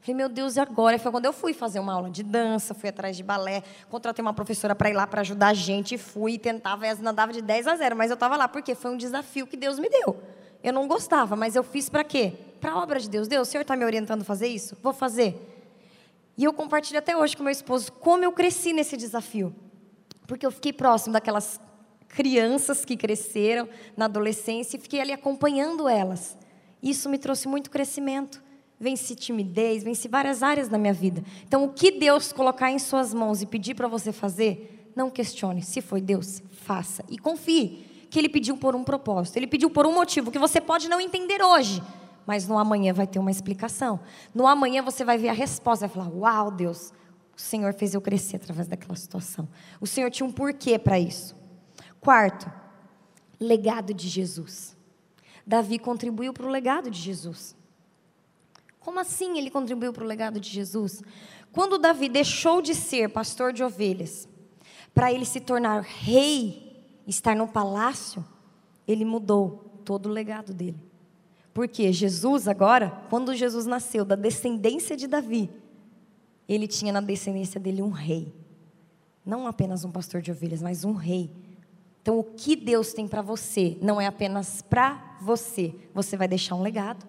Falei, 0.00 0.14
meu 0.14 0.28
Deus, 0.28 0.56
e 0.56 0.60
agora? 0.60 0.98
Foi 0.98 1.12
quando 1.12 1.26
eu 1.26 1.32
fui 1.32 1.52
fazer 1.52 1.78
uma 1.78 1.92
aula 1.92 2.10
de 2.10 2.22
dança, 2.22 2.72
fui 2.72 2.88
atrás 2.88 3.16
de 3.16 3.22
balé, 3.22 3.62
contratei 3.90 4.22
uma 4.22 4.32
professora 4.32 4.74
para 4.74 4.88
ir 4.88 4.94
lá 4.94 5.06
para 5.06 5.20
ajudar 5.20 5.48
a 5.48 5.54
gente, 5.54 5.98
fui, 5.98 6.38
tentava, 6.38 6.86
e 6.86 6.90
as 6.90 6.98
dava 6.98 7.32
de 7.32 7.42
10 7.42 7.66
a 7.66 7.76
0, 7.76 7.94
mas 7.94 8.10
eu 8.10 8.14
estava 8.14 8.36
lá, 8.36 8.48
porque 8.48 8.74
foi 8.74 8.90
um 8.90 8.96
desafio 8.96 9.46
que 9.46 9.56
Deus 9.56 9.78
me 9.78 9.90
deu. 9.90 10.16
Eu 10.62 10.72
não 10.72 10.88
gostava, 10.88 11.36
mas 11.36 11.54
eu 11.54 11.62
fiz 11.62 11.88
para 11.88 12.02
quê? 12.02 12.32
Para 12.60 12.72
a 12.72 12.78
obra 12.78 12.98
de 12.98 13.08
Deus. 13.08 13.28
Deus, 13.28 13.48
o 13.48 13.50
Senhor 13.50 13.62
está 13.62 13.76
me 13.76 13.84
orientando 13.84 14.22
a 14.22 14.24
fazer 14.24 14.48
isso? 14.48 14.76
Vou 14.82 14.92
fazer. 14.92 15.36
E 16.36 16.44
eu 16.44 16.52
compartilho 16.52 16.98
até 16.98 17.16
hoje 17.16 17.36
com 17.36 17.42
meu 17.42 17.52
esposo 17.52 17.92
como 17.92 18.24
eu 18.24 18.32
cresci 18.32 18.72
nesse 18.72 18.96
desafio. 18.96 19.54
Porque 20.26 20.46
eu 20.46 20.50
fiquei 20.50 20.72
próximo 20.72 21.12
daquelas 21.12 21.60
crianças 22.08 22.84
que 22.84 22.96
cresceram 22.96 23.68
na 23.96 24.06
adolescência 24.06 24.76
e 24.76 24.80
fiquei 24.80 25.00
ali 25.00 25.12
acompanhando 25.12 25.88
elas. 25.88 26.36
Isso 26.82 27.08
me 27.08 27.18
trouxe 27.18 27.46
muito 27.48 27.70
crescimento. 27.70 28.42
Venci 28.80 29.14
timidez, 29.14 29.84
venci 29.84 30.08
várias 30.08 30.42
áreas 30.42 30.66
da 30.66 30.78
minha 30.78 30.94
vida. 30.94 31.22
Então, 31.46 31.64
o 31.64 31.68
que 31.68 31.90
Deus 31.90 32.32
colocar 32.32 32.70
em 32.70 32.78
suas 32.78 33.12
mãos 33.12 33.42
e 33.42 33.46
pedir 33.46 33.74
para 33.74 33.86
você 33.86 34.10
fazer, 34.10 34.90
não 34.96 35.10
questione. 35.10 35.60
Se 35.60 35.82
foi 35.82 36.00
Deus, 36.00 36.42
faça. 36.50 37.04
E 37.10 37.18
confie 37.18 37.84
que 38.08 38.18
Ele 38.18 38.28
pediu 38.28 38.56
por 38.56 38.74
um 38.74 38.82
propósito. 38.82 39.36
Ele 39.36 39.46
pediu 39.46 39.68
por 39.68 39.86
um 39.86 39.92
motivo 39.92 40.30
que 40.30 40.38
você 40.38 40.62
pode 40.62 40.88
não 40.88 40.98
entender 40.98 41.42
hoje, 41.42 41.82
mas 42.26 42.48
no 42.48 42.58
amanhã 42.58 42.94
vai 42.94 43.06
ter 43.06 43.18
uma 43.18 43.30
explicação. 43.30 44.00
No 44.34 44.46
amanhã 44.46 44.82
você 44.82 45.04
vai 45.04 45.18
ver 45.18 45.28
a 45.28 45.34
resposta, 45.34 45.86
vai 45.86 45.94
falar: 45.94 46.16
Uau, 46.16 46.50
Deus, 46.50 46.90
o 47.36 47.40
Senhor 47.40 47.74
fez 47.74 47.92
eu 47.92 48.00
crescer 48.00 48.36
através 48.36 48.66
daquela 48.66 48.96
situação. 48.96 49.46
O 49.78 49.86
Senhor 49.86 50.10
tinha 50.10 50.26
um 50.26 50.32
porquê 50.32 50.78
para 50.78 50.98
isso. 50.98 51.36
Quarto, 52.00 52.50
legado 53.38 53.92
de 53.92 54.08
Jesus. 54.08 54.74
Davi 55.46 55.78
contribuiu 55.78 56.32
para 56.32 56.46
o 56.46 56.50
legado 56.50 56.90
de 56.90 56.98
Jesus. 56.98 57.59
Como 58.80 58.98
assim 58.98 59.38
ele 59.38 59.50
contribuiu 59.50 59.92
para 59.92 60.02
o 60.02 60.06
legado 60.06 60.40
de 60.40 60.48
Jesus? 60.48 61.02
Quando 61.52 61.78
Davi 61.78 62.08
deixou 62.08 62.60
de 62.60 62.74
ser 62.74 63.10
pastor 63.10 63.52
de 63.52 63.62
ovelhas, 63.62 64.28
para 64.92 65.12
ele 65.12 65.24
se 65.24 65.40
tornar 65.40 65.82
rei, 65.82 66.84
estar 67.06 67.36
no 67.36 67.46
palácio, 67.46 68.24
ele 68.88 69.04
mudou 69.04 69.80
todo 69.84 70.06
o 70.06 70.12
legado 70.12 70.52
dele. 70.52 70.78
Porque 71.54 71.92
Jesus 71.92 72.48
agora, 72.48 73.04
quando 73.08 73.34
Jesus 73.34 73.66
nasceu 73.66 74.04
da 74.04 74.16
descendência 74.16 74.96
de 74.96 75.06
Davi, 75.06 75.50
ele 76.48 76.66
tinha 76.66 76.92
na 76.92 77.00
descendência 77.00 77.60
dele 77.60 77.82
um 77.82 77.90
rei. 77.90 78.34
Não 79.24 79.46
apenas 79.46 79.84
um 79.84 79.90
pastor 79.92 80.20
de 80.20 80.32
ovelhas, 80.32 80.62
mas 80.62 80.84
um 80.84 80.92
rei 80.92 81.30
então, 82.02 82.18
o 82.18 82.24
que 82.24 82.56
Deus 82.56 82.92
tem 82.92 83.06
para 83.06 83.20
você 83.20 83.76
não 83.80 84.00
é 84.00 84.06
apenas 84.06 84.62
para 84.62 85.18
você. 85.20 85.74
Você 85.94 86.16
vai 86.16 86.26
deixar 86.26 86.54
um 86.54 86.62
legado. 86.62 87.06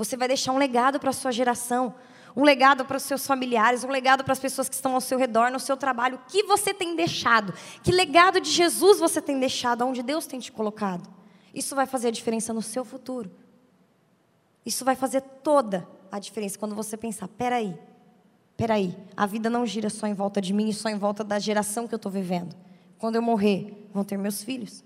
Você 0.00 0.16
vai 0.16 0.26
deixar 0.26 0.52
um 0.52 0.56
legado 0.56 0.98
para 0.98 1.10
a 1.10 1.12
sua 1.12 1.30
geração, 1.30 1.94
um 2.34 2.42
legado 2.42 2.86
para 2.86 2.96
os 2.96 3.02
seus 3.02 3.26
familiares, 3.26 3.84
um 3.84 3.90
legado 3.90 4.24
para 4.24 4.32
as 4.32 4.38
pessoas 4.38 4.66
que 4.66 4.74
estão 4.74 4.94
ao 4.94 5.00
seu 5.02 5.18
redor, 5.18 5.50
no 5.50 5.60
seu 5.60 5.76
trabalho. 5.76 6.16
O 6.16 6.30
que 6.30 6.42
você 6.42 6.72
tem 6.72 6.96
deixado? 6.96 7.52
Que 7.82 7.92
legado 7.92 8.40
de 8.40 8.50
Jesus 8.50 8.98
você 8.98 9.20
tem 9.20 9.38
deixado, 9.38 9.84
onde 9.84 10.02
Deus 10.02 10.26
tem 10.26 10.40
te 10.40 10.50
colocado? 10.50 11.06
Isso 11.52 11.74
vai 11.74 11.84
fazer 11.84 12.08
a 12.08 12.10
diferença 12.10 12.54
no 12.54 12.62
seu 12.62 12.82
futuro. 12.82 13.30
Isso 14.64 14.86
vai 14.86 14.96
fazer 14.96 15.20
toda 15.20 15.86
a 16.10 16.18
diferença 16.18 16.58
quando 16.58 16.74
você 16.74 16.96
pensar: 16.96 17.28
peraí, 17.28 17.78
peraí, 18.56 18.96
a 19.14 19.26
vida 19.26 19.50
não 19.50 19.66
gira 19.66 19.90
só 19.90 20.06
em 20.06 20.14
volta 20.14 20.40
de 20.40 20.54
mim 20.54 20.70
e 20.70 20.72
só 20.72 20.88
em 20.88 20.96
volta 20.96 21.22
da 21.22 21.38
geração 21.38 21.86
que 21.86 21.92
eu 21.92 21.98
estou 21.98 22.10
vivendo. 22.10 22.56
Quando 22.98 23.16
eu 23.16 23.22
morrer, 23.22 23.86
vão 23.92 24.02
ter 24.02 24.16
meus 24.16 24.42
filhos, 24.42 24.82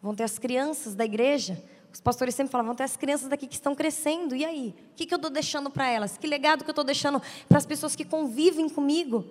vão 0.00 0.14
ter 0.14 0.22
as 0.22 0.38
crianças 0.38 0.94
da 0.94 1.04
igreja. 1.04 1.60
Os 1.92 2.00
pastores 2.00 2.34
sempre 2.34 2.52
falam, 2.52 2.66
vão 2.66 2.74
ter 2.74 2.84
as 2.84 2.96
crianças 2.96 3.28
daqui 3.28 3.46
que 3.46 3.54
estão 3.54 3.74
crescendo. 3.74 4.34
E 4.36 4.44
aí? 4.44 4.74
O 4.92 4.94
que, 4.94 5.06
que 5.06 5.14
eu 5.14 5.16
estou 5.16 5.30
deixando 5.30 5.70
para 5.70 5.88
elas? 5.88 6.16
Que 6.16 6.26
legado 6.26 6.62
que 6.62 6.70
eu 6.70 6.72
estou 6.72 6.84
deixando 6.84 7.20
para 7.48 7.58
as 7.58 7.66
pessoas 7.66 7.96
que 7.96 8.04
convivem 8.04 8.68
comigo? 8.68 9.24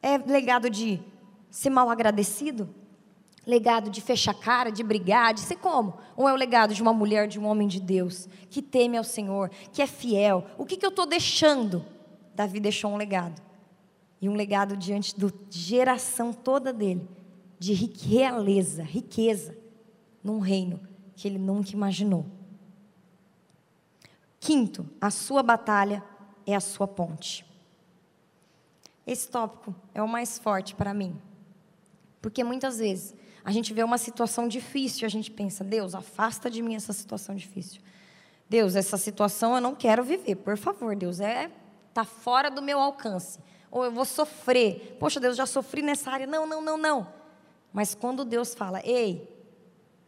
É 0.00 0.16
legado 0.18 0.70
de 0.70 1.02
ser 1.50 1.70
mal 1.70 1.90
agradecido? 1.90 2.72
Legado 3.44 3.90
de 3.90 4.00
fechar 4.00 4.34
cara, 4.34 4.70
de 4.70 4.84
brigar, 4.84 5.34
de 5.34 5.40
ser 5.40 5.56
como? 5.56 5.98
Ou 6.16 6.28
é 6.28 6.32
o 6.32 6.36
legado 6.36 6.72
de 6.72 6.80
uma 6.80 6.92
mulher, 6.92 7.26
de 7.26 7.40
um 7.40 7.46
homem 7.46 7.66
de 7.66 7.80
Deus, 7.80 8.28
que 8.48 8.62
teme 8.62 8.96
ao 8.96 9.02
Senhor, 9.02 9.50
que 9.72 9.82
é 9.82 9.86
fiel? 9.86 10.46
O 10.56 10.64
que, 10.64 10.76
que 10.76 10.86
eu 10.86 10.90
estou 10.90 11.06
deixando? 11.06 11.84
Davi 12.36 12.60
deixou 12.60 12.92
um 12.92 12.96
legado 12.96 13.42
e 14.20 14.28
um 14.28 14.34
legado 14.34 14.76
diante 14.76 15.18
da 15.18 15.28
geração 15.50 16.32
toda 16.32 16.72
dele, 16.72 17.08
de 17.58 17.74
realeza, 17.74 18.84
riqueza, 18.84 19.56
num 20.22 20.38
reino 20.38 20.91
que 21.14 21.28
ele 21.28 21.38
nunca 21.38 21.72
imaginou. 21.72 22.26
Quinto, 24.40 24.88
a 25.00 25.10
sua 25.10 25.42
batalha 25.42 26.02
é 26.46 26.54
a 26.54 26.60
sua 26.60 26.88
ponte. 26.88 27.44
Esse 29.06 29.28
tópico 29.28 29.74
é 29.94 30.02
o 30.02 30.08
mais 30.08 30.38
forte 30.38 30.74
para 30.74 30.94
mim, 30.94 31.20
porque 32.20 32.42
muitas 32.42 32.78
vezes 32.78 33.14
a 33.44 33.50
gente 33.50 33.72
vê 33.72 33.82
uma 33.82 33.98
situação 33.98 34.46
difícil 34.46 35.02
e 35.02 35.06
a 35.06 35.10
gente 35.10 35.30
pensa, 35.30 35.64
Deus, 35.64 35.94
afasta 35.94 36.50
de 36.50 36.62
mim 36.62 36.74
essa 36.74 36.92
situação 36.92 37.34
difícil. 37.34 37.80
Deus, 38.48 38.76
essa 38.76 38.96
situação 38.96 39.54
eu 39.54 39.60
não 39.60 39.74
quero 39.74 40.04
viver, 40.04 40.36
por 40.36 40.56
favor, 40.56 40.94
Deus, 40.94 41.20
é 41.20 41.50
tá 41.92 42.04
fora 42.04 42.50
do 42.50 42.62
meu 42.62 42.78
alcance 42.78 43.38
ou 43.72 43.86
eu 43.86 43.90
vou 43.90 44.04
sofrer. 44.04 44.96
Poxa, 45.00 45.18
Deus, 45.18 45.34
já 45.34 45.46
sofri 45.46 45.80
nessa 45.80 46.10
área. 46.10 46.26
Não, 46.26 46.46
não, 46.46 46.60
não, 46.60 46.76
não. 46.76 47.08
Mas 47.72 47.94
quando 47.94 48.22
Deus 48.22 48.54
fala, 48.54 48.82
ei, 48.84 49.31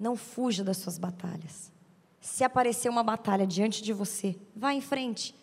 não 0.04 0.16
fuja 0.16 0.62
das 0.62 0.76
suas 0.76 0.98
batalhas. 0.98 1.72
Se 2.20 2.44
aparecer 2.44 2.90
uma 2.90 3.02
batalha 3.02 3.46
diante 3.46 3.82
de 3.82 3.90
você, 3.90 4.36
vá 4.54 4.74
em 4.74 4.82
frente. 4.82 5.34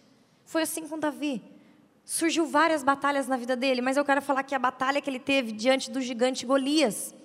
Foi 0.45 0.61
assim 0.61 0.87
com 0.87 0.99
Davi. 0.99 1.41
Surgiu 2.05 2.45
várias 2.45 2.83
batalhas 2.83 3.27
na 3.27 3.37
vida 3.37 3.55
dele, 3.55 3.81
mas 3.81 3.97
eu 3.97 4.05
quero 4.05 4.21
falar 4.21 4.43
que 4.43 4.53
a 4.53 4.59
batalha 4.59 5.01
que 5.01 5.09
ele 5.09 5.19
teve 5.19 5.51
diante 5.51 5.89
do 5.89 5.99
gigante 5.99 6.45
Golias. 6.45 7.15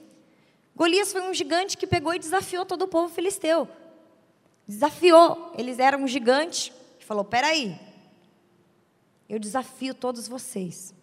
Golias 0.74 1.12
foi 1.12 1.20
um 1.20 1.34
gigante 1.34 1.76
que 1.76 1.86
pegou 1.86 2.14
e 2.14 2.18
desafiou 2.18 2.64
todo 2.64 2.82
o 2.82 2.88
povo 2.88 3.12
filisteu. 3.12 3.68
Desafiou. 4.66 5.52
Eles 5.58 5.78
eram 5.78 6.04
um 6.04 6.08
gigante 6.08 6.72
que 6.98 7.04
falou: 7.04 7.24
peraí, 7.24 7.78
eu 9.28 9.38
desafio 9.38 9.94
todos 9.94 10.26
vocês, 10.26 10.94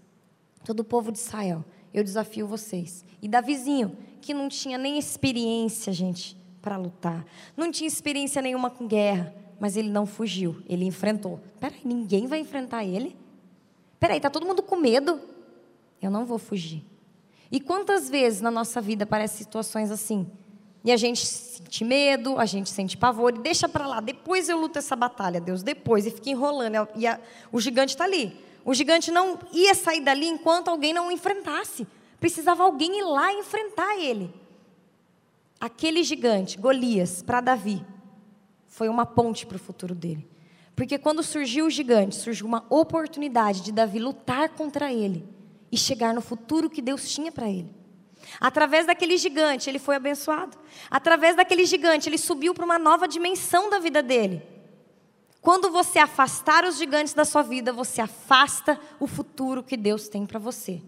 todo 0.66 0.80
o 0.80 0.84
povo 0.84 1.12
de 1.12 1.20
Israel. 1.20 1.64
Eu 1.94 2.04
desafio 2.04 2.48
vocês. 2.48 3.06
E 3.22 3.28
Davizinho, 3.28 3.96
que 4.24 4.34
não 4.34 4.48
tinha 4.48 4.78
nem 4.78 4.98
experiência, 4.98 5.92
gente, 5.92 6.38
para 6.62 6.78
lutar. 6.78 7.26
Não 7.58 7.70
tinha 7.70 7.88
experiência 7.88 8.42
nenhuma 8.42 8.70
com 8.70 8.88
guerra. 8.88 9.36
Mas 9.60 9.78
ele 9.78 9.90
não 9.90 10.06
fugiu. 10.06 10.64
Ele 10.68 10.86
enfrentou. 10.86 11.40
Peraí, 11.60 11.82
ninguém 11.84 12.26
vai 12.26 12.40
enfrentar 12.40 12.84
ele? 12.84 13.16
Peraí, 14.00 14.18
está 14.18 14.30
todo 14.30 14.46
mundo 14.46 14.64
com 14.64 14.76
medo? 14.76 15.20
Eu 16.02 16.10
não 16.10 16.26
vou 16.26 16.38
fugir. 16.38 16.84
E 17.52 17.60
quantas 17.60 18.10
vezes 18.10 18.42
na 18.42 18.50
nossa 18.50 18.82
vida 18.82 19.04
aparecem 19.04 19.38
situações 19.38 19.92
assim? 19.92 20.26
E 20.84 20.92
a 20.92 20.98
gente 20.98 21.26
sente 21.26 21.86
medo, 21.86 22.38
a 22.38 22.46
gente 22.46 22.70
sente 22.70 22.98
pavor, 22.98 23.34
e 23.36 23.40
deixa 23.40 23.70
para 23.70 23.88
lá, 23.88 24.02
depois 24.02 24.50
eu 24.50 24.60
luto 24.60 24.80
essa 24.80 24.96
batalha, 24.98 25.40
Deus, 25.40 25.64
depois, 25.64 26.06
e 26.06 26.12
fica 26.12 26.30
enrolando. 26.30 26.88
E 26.96 27.08
a, 27.08 27.20
o 27.52 27.62
gigante 27.62 27.94
está 27.94 28.04
ali. 28.04 28.38
O 28.66 28.74
gigante 28.74 29.12
não 29.12 29.40
ia 29.54 29.76
sair 29.76 30.02
dali 30.02 30.28
enquanto 30.28 30.70
alguém 30.70 30.94
não 30.94 31.08
o 31.08 31.12
enfrentasse. 31.12 31.88
Precisava 32.24 32.64
alguém 32.64 33.00
ir 33.00 33.04
lá 33.04 33.34
enfrentar 33.34 33.98
ele. 33.98 34.34
Aquele 35.60 36.02
gigante, 36.04 36.58
Golias, 36.58 37.22
para 37.22 37.42
Davi, 37.42 37.86
foi 38.66 38.88
uma 38.88 39.06
ponte 39.06 39.46
para 39.46 39.58
o 39.58 39.60
futuro 39.60 39.94
dele. 39.94 40.26
Porque 40.74 40.98
quando 40.98 41.22
surgiu 41.22 41.66
o 41.66 41.70
gigante, 41.70 42.16
surgiu 42.16 42.48
uma 42.48 42.66
oportunidade 42.70 43.60
de 43.60 43.74
Davi 43.74 44.00
lutar 44.00 44.48
contra 44.48 44.90
ele 44.90 45.28
e 45.70 45.78
chegar 45.78 46.14
no 46.14 46.22
futuro 46.22 46.70
que 46.70 46.82
Deus 46.82 47.14
tinha 47.14 47.30
para 47.30 47.50
ele. 47.50 47.76
Através 48.40 48.86
daquele 48.86 49.18
gigante, 49.18 49.70
ele 49.70 49.78
foi 49.78 49.98
abençoado. 49.98 50.58
Através 50.90 51.36
daquele 51.36 51.66
gigante, 51.66 52.08
ele 52.08 52.18
subiu 52.18 52.54
para 52.54 52.64
uma 52.64 52.80
nova 52.80 53.06
dimensão 53.06 53.70
da 53.70 53.80
vida 53.80 54.02
dele. 54.02 54.42
Quando 55.42 55.70
você 55.70 56.00
afastar 56.00 56.64
os 56.64 56.78
gigantes 56.78 57.14
da 57.14 57.26
sua 57.26 57.42
vida, 57.42 57.74
você 57.74 58.00
afasta 58.00 58.80
o 58.98 59.08
futuro 59.08 59.62
que 59.62 59.76
Deus 59.76 60.08
tem 60.08 60.26
para 60.26 60.40
você. 60.40 60.82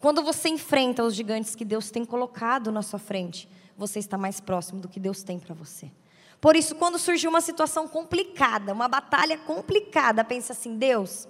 Quando 0.00 0.22
você 0.22 0.48
enfrenta 0.48 1.04
os 1.04 1.14
gigantes 1.14 1.54
que 1.54 1.64
Deus 1.64 1.90
tem 1.90 2.06
colocado 2.06 2.72
na 2.72 2.80
sua 2.80 2.98
frente, 2.98 3.46
você 3.76 3.98
está 3.98 4.16
mais 4.16 4.40
próximo 4.40 4.80
do 4.80 4.88
que 4.88 4.98
Deus 4.98 5.22
tem 5.22 5.38
para 5.38 5.54
você. 5.54 5.92
Por 6.40 6.56
isso, 6.56 6.74
quando 6.74 6.98
surgiu 6.98 7.28
uma 7.28 7.42
situação 7.42 7.86
complicada, 7.86 8.72
uma 8.72 8.88
batalha 8.88 9.36
complicada, 9.36 10.24
pense 10.24 10.50
assim: 10.50 10.78
Deus, 10.78 11.28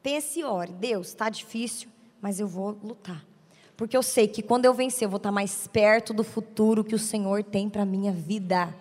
pense 0.00 0.38
e 0.38 0.44
ore. 0.44 0.72
Deus, 0.72 1.08
está 1.08 1.28
difícil, 1.28 1.88
mas 2.20 2.38
eu 2.38 2.46
vou 2.46 2.78
lutar. 2.80 3.26
Porque 3.76 3.96
eu 3.96 4.04
sei 4.04 4.28
que 4.28 4.40
quando 4.40 4.66
eu 4.66 4.74
vencer, 4.74 5.06
eu 5.06 5.10
vou 5.10 5.16
estar 5.16 5.32
mais 5.32 5.66
perto 5.66 6.14
do 6.14 6.22
futuro 6.22 6.84
que 6.84 6.94
o 6.94 6.98
Senhor 6.98 7.42
tem 7.42 7.68
para 7.68 7.82
a 7.82 7.86
minha 7.86 8.12
vida. 8.12 8.72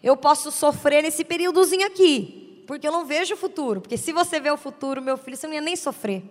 Eu 0.00 0.16
posso 0.16 0.52
sofrer 0.52 1.02
nesse 1.02 1.24
períodozinho 1.24 1.86
aqui, 1.86 2.62
porque 2.68 2.86
eu 2.86 2.92
não 2.92 3.04
vejo 3.04 3.34
o 3.34 3.36
futuro. 3.36 3.80
Porque 3.80 3.96
se 3.96 4.12
você 4.12 4.38
vê 4.38 4.50
o 4.50 4.56
futuro, 4.56 5.02
meu 5.02 5.16
filho, 5.16 5.36
você 5.36 5.48
não 5.48 5.54
ia 5.54 5.60
nem 5.60 5.74
sofrer. 5.74 6.22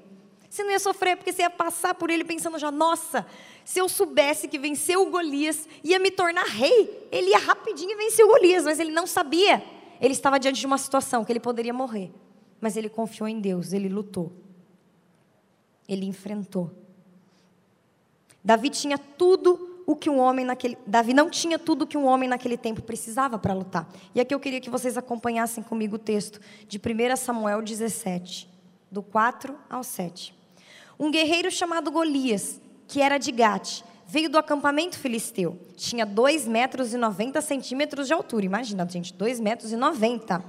Você 0.53 0.63
não 0.63 0.69
ia 0.69 0.77
sofrer 0.77 1.17
porque 1.17 1.33
você 1.33 1.41
ia 1.41 1.49
passar 1.49 1.95
por 1.95 2.11
ele 2.11 2.23
pensando 2.23 2.59
já, 2.59 2.69
nossa, 2.69 3.25
se 3.65 3.79
eu 3.79 3.89
soubesse 3.89 4.47
que 4.47 4.59
venceu 4.59 5.01
o 5.01 5.09
Golias, 5.09 5.67
ia 5.83 5.97
me 5.97 6.11
tornar 6.11 6.45
rei. 6.45 7.07
Ele 7.11 7.31
ia 7.31 7.39
rapidinho 7.39 7.97
vencer 7.97 8.23
o 8.23 8.27
Golias, 8.27 8.63
mas 8.63 8.79
ele 8.79 8.91
não 8.91 9.07
sabia. 9.07 9.63
Ele 9.99 10.13
estava 10.13 10.39
diante 10.39 10.59
de 10.59 10.67
uma 10.67 10.77
situação 10.77 11.25
que 11.25 11.31
ele 11.31 11.39
poderia 11.39 11.73
morrer. 11.73 12.11
Mas 12.61 12.77
ele 12.77 12.87
confiou 12.87 13.27
em 13.27 13.39
Deus, 13.39 13.73
ele 13.73 13.89
lutou. 13.89 14.31
Ele 15.89 16.05
enfrentou. 16.05 16.69
Davi 18.43 18.69
tinha 18.69 18.99
tudo 18.99 19.81
o 19.87 19.95
que 19.95 20.07
um 20.07 20.19
homem 20.19 20.45
naquele. 20.45 20.77
Davi 20.85 21.15
não 21.15 21.31
tinha 21.31 21.57
tudo 21.57 21.81
o 21.81 21.87
que 21.87 21.97
um 21.97 22.05
homem 22.05 22.29
naquele 22.29 22.57
tempo 22.57 22.83
precisava 22.83 23.39
para 23.39 23.55
lutar. 23.55 23.89
E 24.13 24.21
aqui 24.21 24.35
eu 24.35 24.39
queria 24.39 24.61
que 24.61 24.69
vocês 24.69 24.99
acompanhassem 24.99 25.63
comigo 25.63 25.95
o 25.95 25.99
texto 25.99 26.39
de 26.67 26.77
1 26.77 27.15
Samuel 27.17 27.59
17, 27.59 28.47
do 28.91 29.01
4 29.01 29.57
ao 29.67 29.83
7. 29.83 30.42
Um 31.03 31.11
guerreiro 31.11 31.51
chamado 31.51 31.91
Golias, 31.91 32.61
que 32.87 33.01
era 33.01 33.17
de 33.17 33.29
Gate, 33.29 33.81
veio 34.07 34.29
do 34.29 34.37
acampamento 34.37 34.97
filisteu. 34.97 35.59
Tinha 35.75 36.05
2 36.05 36.47
metros 36.47 36.93
e 36.93 36.97
90 36.97 37.41
centímetros 37.41 38.07
de 38.07 38.13
altura. 38.13 38.45
Imagina, 38.45 38.87
gente, 38.89 39.13
2 39.13 39.41
metros 39.41 39.73
e 39.73 39.75
90. 39.75 40.41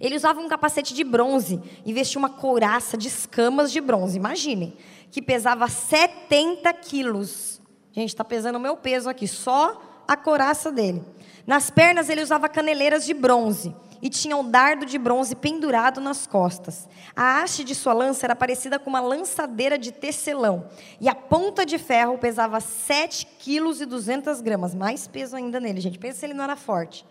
Ele 0.00 0.16
usava 0.16 0.40
um 0.40 0.48
capacete 0.48 0.92
de 0.92 1.04
bronze 1.04 1.60
e 1.86 1.92
vestia 1.92 2.18
uma 2.18 2.30
couraça 2.30 2.98
de 2.98 3.06
escamas 3.06 3.70
de 3.70 3.80
bronze. 3.80 4.16
Imaginem 4.16 4.76
que 5.08 5.22
pesava 5.22 5.68
70 5.68 6.72
quilos. 6.72 7.60
Gente, 7.92 8.08
está 8.08 8.24
pesando 8.24 8.56
o 8.56 8.60
meu 8.60 8.76
peso 8.76 9.08
aqui, 9.08 9.28
só 9.28 10.02
a 10.08 10.16
coraça 10.16 10.72
dele. 10.72 11.00
Nas 11.46 11.70
pernas 11.70 12.08
ele 12.08 12.22
usava 12.22 12.48
caneleiras 12.48 13.06
de 13.06 13.14
bronze 13.14 13.72
e 14.00 14.08
tinha 14.08 14.36
um 14.36 14.48
dardo 14.48 14.86
de 14.86 14.98
bronze 14.98 15.34
pendurado 15.34 16.00
nas 16.00 16.26
costas. 16.26 16.88
A 17.14 17.42
haste 17.42 17.64
de 17.64 17.74
sua 17.74 17.92
lança 17.92 18.26
era 18.26 18.36
parecida 18.36 18.78
com 18.78 18.88
uma 18.90 19.00
lançadeira 19.00 19.78
de 19.78 19.92
tecelão. 19.92 20.68
E 21.00 21.08
a 21.08 21.14
ponta 21.14 21.66
de 21.66 21.78
ferro 21.78 22.18
pesava 22.18 22.60
7 22.60 23.26
quilos 23.38 23.80
e 23.80 23.86
200 23.86 24.40
gramas. 24.40 24.74
Mais 24.74 25.06
peso 25.06 25.36
ainda 25.36 25.58
nele, 25.58 25.80
gente. 25.80 25.98
Pensa 25.98 26.20
se 26.20 26.26
ele 26.26 26.34
não 26.34 26.44
era 26.44 26.56
forte. 26.56 27.04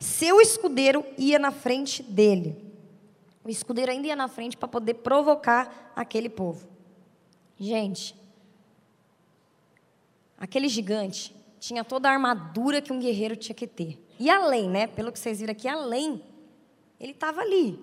Seu 0.00 0.40
escudeiro 0.40 1.04
ia 1.16 1.38
na 1.38 1.52
frente 1.52 2.02
dele. 2.02 2.56
O 3.44 3.48
escudeiro 3.48 3.92
ainda 3.92 4.08
ia 4.08 4.16
na 4.16 4.28
frente 4.28 4.56
para 4.56 4.68
poder 4.68 4.94
provocar 4.94 5.92
aquele 5.94 6.28
povo. 6.28 6.68
Gente, 7.58 8.16
aquele 10.36 10.68
gigante 10.68 11.34
tinha 11.60 11.84
toda 11.84 12.08
a 12.08 12.12
armadura 12.12 12.80
que 12.80 12.92
um 12.92 12.98
guerreiro 12.98 13.36
tinha 13.36 13.54
que 13.54 13.68
ter. 13.68 14.04
E 14.18 14.28
além, 14.28 14.68
né? 14.68 14.88
Pelo 14.88 15.12
que 15.12 15.18
vocês 15.18 15.38
viram 15.38 15.52
aqui, 15.52 15.68
além, 15.68 16.20
ele 17.02 17.12
estava 17.12 17.40
ali. 17.42 17.78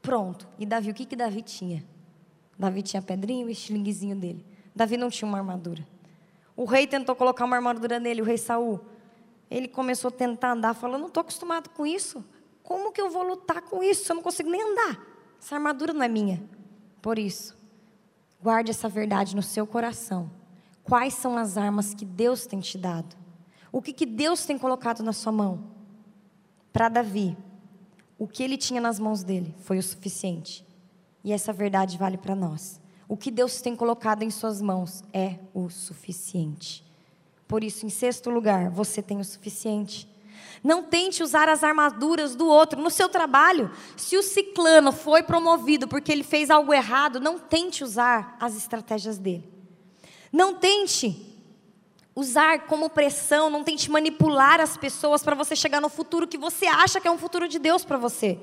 Pronto. 0.00 0.46
E 0.58 0.64
Davi, 0.64 0.90
o 0.90 0.94
que 0.94 1.04
que 1.04 1.16
Davi 1.16 1.42
tinha? 1.42 1.84
Davi 2.58 2.82
tinha 2.82 3.00
a 3.00 3.02
pedrinha 3.02 3.42
e 3.42 3.46
o 3.46 3.50
estilinguezinho 3.50 4.14
dele. 4.14 4.46
Davi 4.76 4.96
não 4.96 5.10
tinha 5.10 5.26
uma 5.26 5.38
armadura. 5.38 5.84
O 6.54 6.64
rei 6.64 6.86
tentou 6.86 7.16
colocar 7.16 7.44
uma 7.44 7.56
armadura 7.56 7.98
nele, 7.98 8.22
o 8.22 8.24
rei 8.24 8.38
Saul. 8.38 8.80
Ele 9.50 9.66
começou 9.66 10.08
a 10.08 10.12
tentar 10.12 10.52
andar, 10.52 10.74
falou: 10.74 10.98
"Não 10.98 11.08
estou 11.08 11.20
acostumado 11.22 11.70
com 11.70 11.84
isso. 11.84 12.24
Como 12.62 12.92
que 12.92 13.00
eu 13.00 13.10
vou 13.10 13.22
lutar 13.24 13.62
com 13.62 13.82
isso? 13.82 14.12
Eu 14.12 14.16
não 14.16 14.22
consigo 14.22 14.50
nem 14.50 14.62
andar. 14.62 15.04
Essa 15.40 15.56
armadura 15.56 15.92
não 15.92 16.02
é 16.02 16.08
minha." 16.08 16.42
Por 17.02 17.18
isso, 17.18 17.56
Guarde 18.44 18.70
essa 18.70 18.90
verdade 18.90 19.34
no 19.34 19.42
seu 19.42 19.66
coração. 19.66 20.30
Quais 20.82 21.14
são 21.14 21.34
as 21.38 21.56
armas 21.56 21.94
que 21.94 22.04
Deus 22.04 22.44
tem 22.44 22.60
te 22.60 22.76
dado? 22.76 23.16
O 23.72 23.80
que, 23.80 23.90
que 23.90 24.04
Deus 24.04 24.44
tem 24.44 24.58
colocado 24.58 25.02
na 25.02 25.14
sua 25.14 25.32
mão? 25.32 25.64
Para 26.70 26.90
Davi, 26.90 27.34
o 28.18 28.28
que 28.28 28.42
ele 28.42 28.56
tinha 28.56 28.80
nas 28.80 28.98
mãos 28.98 29.22
dele 29.22 29.54
foi 29.60 29.78
o 29.78 29.82
suficiente. 29.82 30.64
E 31.22 31.32
essa 31.32 31.52
verdade 31.52 31.98
vale 31.98 32.16
para 32.16 32.34
nós. 32.34 32.80
O 33.08 33.16
que 33.16 33.30
Deus 33.30 33.60
tem 33.60 33.74
colocado 33.74 34.22
em 34.22 34.30
suas 34.30 34.60
mãos 34.62 35.02
é 35.12 35.38
o 35.52 35.68
suficiente. 35.68 36.84
Por 37.46 37.62
isso, 37.62 37.84
em 37.84 37.90
sexto 37.90 38.30
lugar, 38.30 38.70
você 38.70 39.02
tem 39.02 39.20
o 39.20 39.24
suficiente. 39.24 40.08
Não 40.62 40.82
tente 40.82 41.22
usar 41.22 41.48
as 41.48 41.62
armaduras 41.62 42.34
do 42.34 42.46
outro 42.46 42.80
no 42.80 42.90
seu 42.90 43.08
trabalho. 43.08 43.70
Se 43.96 44.16
o 44.16 44.22
ciclano 44.22 44.92
foi 44.92 45.22
promovido 45.22 45.86
porque 45.86 46.10
ele 46.10 46.24
fez 46.24 46.50
algo 46.50 46.72
errado, 46.72 47.20
não 47.20 47.38
tente 47.38 47.84
usar 47.84 48.36
as 48.40 48.56
estratégias 48.56 49.18
dele. 49.18 49.48
Não 50.32 50.54
tente 50.54 51.33
usar 52.14 52.66
como 52.66 52.88
pressão, 52.90 53.50
não 53.50 53.64
tente 53.64 53.90
manipular 53.90 54.60
as 54.60 54.76
pessoas 54.76 55.22
para 55.22 55.34
você 55.34 55.56
chegar 55.56 55.80
no 55.80 55.88
futuro 55.88 56.28
que 56.28 56.38
você 56.38 56.66
acha 56.66 57.00
que 57.00 57.08
é 57.08 57.10
um 57.10 57.18
futuro 57.18 57.48
de 57.48 57.58
Deus 57.58 57.84
para 57.84 57.96
você. 57.96 58.38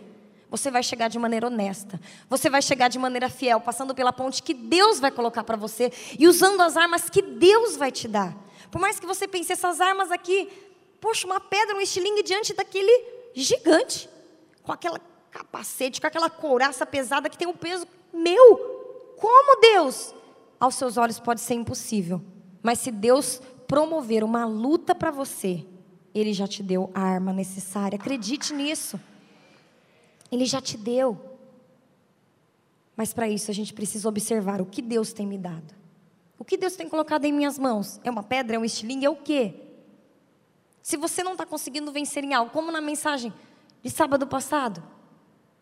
Você 0.49 0.69
vai 0.69 0.83
chegar 0.83 1.07
de 1.07 1.17
maneira 1.17 1.47
honesta. 1.47 1.99
Você 2.29 2.49
vai 2.49 2.61
chegar 2.61 2.89
de 2.89 2.99
maneira 2.99 3.29
fiel, 3.29 3.61
passando 3.61 3.95
pela 3.95 4.11
ponte 4.11 4.43
que 4.43 4.53
Deus 4.53 4.99
vai 4.99 5.09
colocar 5.09 5.43
para 5.45 5.55
você 5.55 5.91
e 6.19 6.27
usando 6.27 6.59
as 6.61 6.75
armas 6.75 7.09
que 7.09 7.21
Deus 7.21 7.77
vai 7.77 7.91
te 7.91 8.07
dar. 8.07 8.35
Por 8.69 8.79
mais 8.79 8.99
que 8.99 9.05
você 9.05 9.27
pense, 9.27 9.53
essas 9.53 9.79
armas 9.79 10.11
aqui 10.11 10.49
poxa, 11.01 11.25
uma 11.25 11.39
pedra, 11.39 11.75
um 11.75 11.81
estilingue 11.81 12.21
diante 12.21 12.53
daquele 12.53 13.03
gigante, 13.33 14.07
com 14.61 14.71
aquela 14.71 15.01
capacete, 15.31 15.99
com 15.99 16.05
aquela 16.05 16.29
couraça 16.29 16.85
pesada 16.85 17.27
que 17.27 17.37
tem 17.37 17.47
um 17.47 17.55
peso 17.55 17.87
meu. 18.13 19.15
Como 19.19 19.59
Deus? 19.59 20.13
Aos 20.59 20.75
seus 20.75 20.95
olhos 20.95 21.19
pode 21.19 21.41
ser 21.41 21.55
impossível, 21.55 22.21
mas 22.61 22.77
se 22.79 22.91
Deus 22.91 23.41
promover 23.71 24.21
uma 24.21 24.43
luta 24.43 24.93
para 24.93 25.11
você, 25.11 25.65
Ele 26.13 26.33
já 26.33 26.45
te 26.45 26.61
deu 26.61 26.91
a 26.93 26.99
arma 26.99 27.31
necessária. 27.31 27.95
Acredite 27.95 28.53
nisso. 28.53 28.99
Ele 30.29 30.43
já 30.43 30.59
te 30.59 30.77
deu. 30.77 31.17
Mas 32.97 33.13
para 33.13 33.29
isso 33.29 33.49
a 33.49 33.53
gente 33.53 33.73
precisa 33.73 34.09
observar 34.09 34.59
o 34.59 34.65
que 34.65 34.81
Deus 34.81 35.13
tem 35.13 35.25
me 35.25 35.37
dado. 35.37 35.73
O 36.37 36.43
que 36.43 36.57
Deus 36.57 36.75
tem 36.75 36.89
colocado 36.89 37.23
em 37.23 37.31
minhas 37.31 37.57
mãos? 37.57 37.97
É 38.03 38.11
uma 38.11 38.23
pedra, 38.23 38.57
é 38.57 38.59
um 38.59 38.65
estilingue, 38.65 39.05
é 39.05 39.09
o 39.09 39.15
quê? 39.15 39.55
Se 40.83 40.97
você 40.97 41.23
não 41.23 41.31
está 41.31 41.45
conseguindo 41.45 41.93
vencer 41.93 42.25
em 42.25 42.33
algo, 42.33 42.51
como 42.51 42.73
na 42.73 42.81
mensagem 42.81 43.33
de 43.81 43.89
sábado 43.89 44.27
passado, 44.27 44.83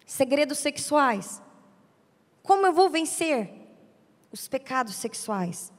segredos 0.03 0.57
sexuais. 0.57 1.39
Como 2.41 2.65
eu 2.65 2.73
vou 2.73 2.89
vencer 2.89 3.53
os 4.31 4.47
pecados 4.47 4.95
sexuais? 4.95 5.71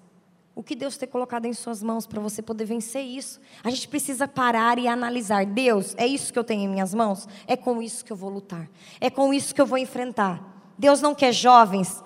O 0.61 0.63
que 0.63 0.77
Deus 0.77 0.99
tem 0.99 1.09
colocado 1.09 1.47
em 1.47 1.55
suas 1.55 1.83
mãos 1.83 2.07
para 2.07 2.21
você 2.21 2.43
poder 2.43 2.67
vencer 2.67 3.03
isso? 3.03 3.41
A 3.65 3.71
gente 3.71 3.89
precisa 3.89 4.29
parar 4.29 4.79
e 4.79 4.87
analisar. 4.87 5.47
Deus, 5.47 5.95
é 5.97 6.07
isso 6.07 6.31
que 6.31 6.39
eu 6.39 6.45
tenho 6.45 6.65
em 6.65 6.69
minhas 6.69 6.93
mãos? 6.93 7.27
É 7.47 7.57
com 7.57 7.81
isso 7.81 8.05
que 8.05 8.13
eu 8.13 8.17
vou 8.17 8.29
lutar. 8.29 8.69
É 9.01 9.09
com 9.09 9.33
isso 9.33 9.55
que 9.55 9.61
eu 9.63 9.65
vou 9.65 9.79
enfrentar. 9.79 10.39
Deus 10.77 11.01
não 11.01 11.15
quer 11.15 11.33
jovens 11.33 12.05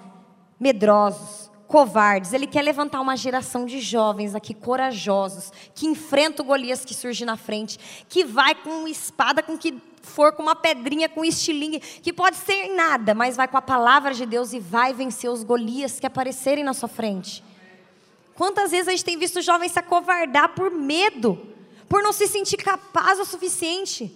medrosos, 0.60 1.50
covardes. 1.66 2.32
Ele 2.32 2.46
quer 2.46 2.62
levantar 2.62 3.00
uma 3.00 3.16
geração 3.16 3.66
de 3.66 3.80
jovens 3.80 4.36
aqui 4.36 4.54
corajosos, 4.54 5.52
que 5.74 5.88
enfrenta 5.88 6.40
o 6.40 6.44
Golias 6.44 6.84
que 6.84 6.94
surge 6.94 7.24
na 7.24 7.36
frente, 7.36 7.76
que 8.08 8.22
vai 8.22 8.54
com 8.54 8.86
espada, 8.86 9.42
com 9.42 9.58
que 9.58 9.82
for 10.00 10.32
com 10.32 10.44
uma 10.44 10.54
pedrinha, 10.54 11.08
com 11.08 11.24
estilingue, 11.24 11.80
que 11.80 12.12
pode 12.12 12.36
ser 12.36 12.68
nada, 12.68 13.16
mas 13.16 13.36
vai 13.36 13.48
com 13.48 13.56
a 13.56 13.62
palavra 13.62 14.14
de 14.14 14.24
Deus 14.24 14.52
e 14.52 14.60
vai 14.60 14.94
vencer 14.94 15.28
os 15.28 15.42
Golias 15.42 15.98
que 15.98 16.06
aparecerem 16.06 16.62
na 16.62 16.72
sua 16.72 16.88
frente. 16.88 17.42
Quantas 18.34 18.70
vezes 18.70 18.88
a 18.88 18.90
gente 18.90 19.04
tem 19.04 19.18
visto 19.18 19.40
jovens 19.40 19.72
se 19.72 19.78
acovardar 19.78 20.54
por 20.54 20.70
medo, 20.70 21.38
por 21.88 22.02
não 22.02 22.12
se 22.12 22.26
sentir 22.26 22.56
capaz 22.56 23.18
o 23.20 23.24
suficiente? 23.24 24.12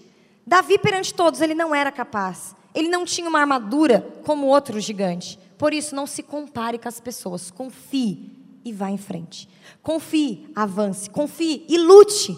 Davi 0.46 0.78
perante 0.78 1.14
todos, 1.14 1.40
ele 1.40 1.54
não 1.54 1.74
era 1.74 1.92
capaz. 1.92 2.56
Ele 2.74 2.88
não 2.88 3.04
tinha 3.04 3.28
uma 3.28 3.40
armadura 3.40 4.00
como 4.24 4.46
outro 4.46 4.80
gigante. 4.80 5.38
Por 5.56 5.74
isso, 5.74 5.94
não 5.94 6.06
se 6.06 6.22
compare 6.22 6.78
com 6.78 6.88
as 6.88 7.00
pessoas. 7.00 7.50
Confie 7.50 8.30
e 8.64 8.72
vá 8.72 8.90
em 8.90 8.98
frente. 8.98 9.48
Confie, 9.82 10.50
avance. 10.54 11.10
Confie 11.10 11.64
e 11.68 11.76
lute. 11.76 12.36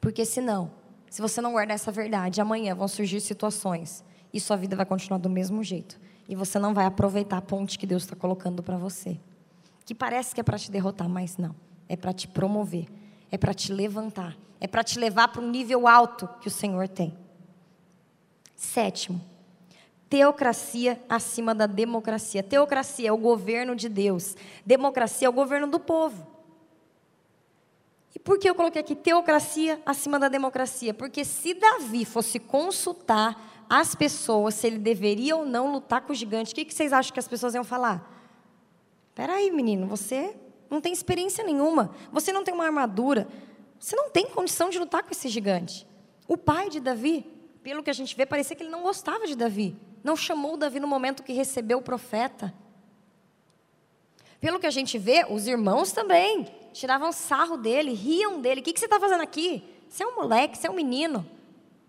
Porque 0.00 0.24
senão, 0.24 0.70
se 1.10 1.20
você 1.20 1.40
não 1.40 1.52
guardar 1.52 1.74
essa 1.74 1.92
verdade, 1.92 2.40
amanhã 2.40 2.74
vão 2.74 2.88
surgir 2.88 3.20
situações 3.20 4.04
e 4.32 4.40
sua 4.40 4.56
vida 4.56 4.76
vai 4.76 4.86
continuar 4.86 5.18
do 5.18 5.30
mesmo 5.30 5.62
jeito. 5.62 5.98
E 6.28 6.34
você 6.34 6.58
não 6.58 6.74
vai 6.74 6.86
aproveitar 6.86 7.38
a 7.38 7.42
ponte 7.42 7.78
que 7.78 7.86
Deus 7.86 8.02
está 8.02 8.16
colocando 8.16 8.62
para 8.62 8.76
você. 8.76 9.18
Que 9.86 9.94
parece 9.94 10.34
que 10.34 10.40
é 10.42 10.44
para 10.44 10.58
te 10.58 10.70
derrotar, 10.70 11.08
mas 11.08 11.38
não. 11.38 11.56
É 11.88 11.96
para 11.96 12.12
te 12.12 12.28
promover. 12.28 12.86
É 13.30 13.38
para 13.38 13.54
te 13.54 13.72
levantar. 13.72 14.36
É 14.60 14.66
para 14.66 14.84
te 14.84 14.98
levar 14.98 15.28
para 15.28 15.40
um 15.40 15.50
nível 15.50 15.88
alto 15.88 16.28
que 16.42 16.48
o 16.48 16.50
Senhor 16.50 16.88
tem. 16.88 17.16
Sétimo, 18.54 19.20
Teocracia 20.08 21.02
acima 21.08 21.54
da 21.54 21.66
democracia. 21.66 22.42
Teocracia 22.42 23.08
é 23.08 23.12
o 23.12 23.16
governo 23.16 23.74
de 23.74 23.88
Deus. 23.88 24.36
Democracia 24.64 25.26
é 25.26 25.28
o 25.28 25.32
governo 25.32 25.66
do 25.66 25.80
povo. 25.80 26.26
E 28.14 28.18
por 28.18 28.38
que 28.38 28.48
eu 28.48 28.54
coloquei 28.54 28.80
aqui 28.80 28.94
teocracia 28.94 29.80
acima 29.84 30.18
da 30.18 30.28
democracia? 30.28 30.94
Porque 30.94 31.24
se 31.24 31.54
Davi 31.54 32.04
fosse 32.04 32.38
consultar 32.38 33.64
as 33.68 33.94
pessoas 33.94 34.54
se 34.54 34.68
ele 34.68 34.78
deveria 34.78 35.36
ou 35.36 35.44
não 35.44 35.72
lutar 35.72 36.00
com 36.02 36.12
o 36.12 36.14
gigante, 36.14 36.52
o 36.52 36.54
que 36.54 36.72
vocês 36.72 36.92
acham 36.92 37.12
que 37.12 37.20
as 37.20 37.28
pessoas 37.28 37.54
iam 37.54 37.64
falar? 37.64 38.15
Espera 39.16 39.32
aí, 39.32 39.50
menino, 39.50 39.86
você 39.86 40.36
não 40.68 40.78
tem 40.78 40.92
experiência 40.92 41.42
nenhuma. 41.42 41.90
Você 42.12 42.30
não 42.34 42.44
tem 42.44 42.52
uma 42.52 42.66
armadura. 42.66 43.26
Você 43.80 43.96
não 43.96 44.10
tem 44.10 44.26
condição 44.26 44.68
de 44.68 44.78
lutar 44.78 45.02
com 45.02 45.10
esse 45.10 45.30
gigante. 45.30 45.86
O 46.28 46.36
pai 46.36 46.68
de 46.68 46.80
Davi, 46.80 47.24
pelo 47.62 47.82
que 47.82 47.88
a 47.88 47.94
gente 47.94 48.14
vê, 48.14 48.26
parecia 48.26 48.54
que 48.54 48.62
ele 48.62 48.68
não 48.68 48.82
gostava 48.82 49.26
de 49.26 49.34
Davi. 49.34 49.74
Não 50.04 50.16
chamou 50.16 50.58
Davi 50.58 50.78
no 50.80 50.86
momento 50.86 51.22
que 51.22 51.32
recebeu 51.32 51.78
o 51.78 51.82
profeta. 51.82 52.52
Pelo 54.38 54.60
que 54.60 54.66
a 54.66 54.70
gente 54.70 54.98
vê, 54.98 55.24
os 55.30 55.46
irmãos 55.46 55.92
também 55.92 56.46
tiravam 56.74 57.10
sarro 57.10 57.56
dele, 57.56 57.94
riam 57.94 58.42
dele. 58.42 58.60
O 58.60 58.62
que, 58.62 58.74
que 58.74 58.78
você 58.78 58.84
está 58.84 59.00
fazendo 59.00 59.22
aqui? 59.22 59.64
Você 59.88 60.04
é 60.04 60.06
um 60.06 60.14
moleque, 60.14 60.58
você 60.58 60.66
é 60.66 60.70
um 60.70 60.74
menino. 60.74 61.26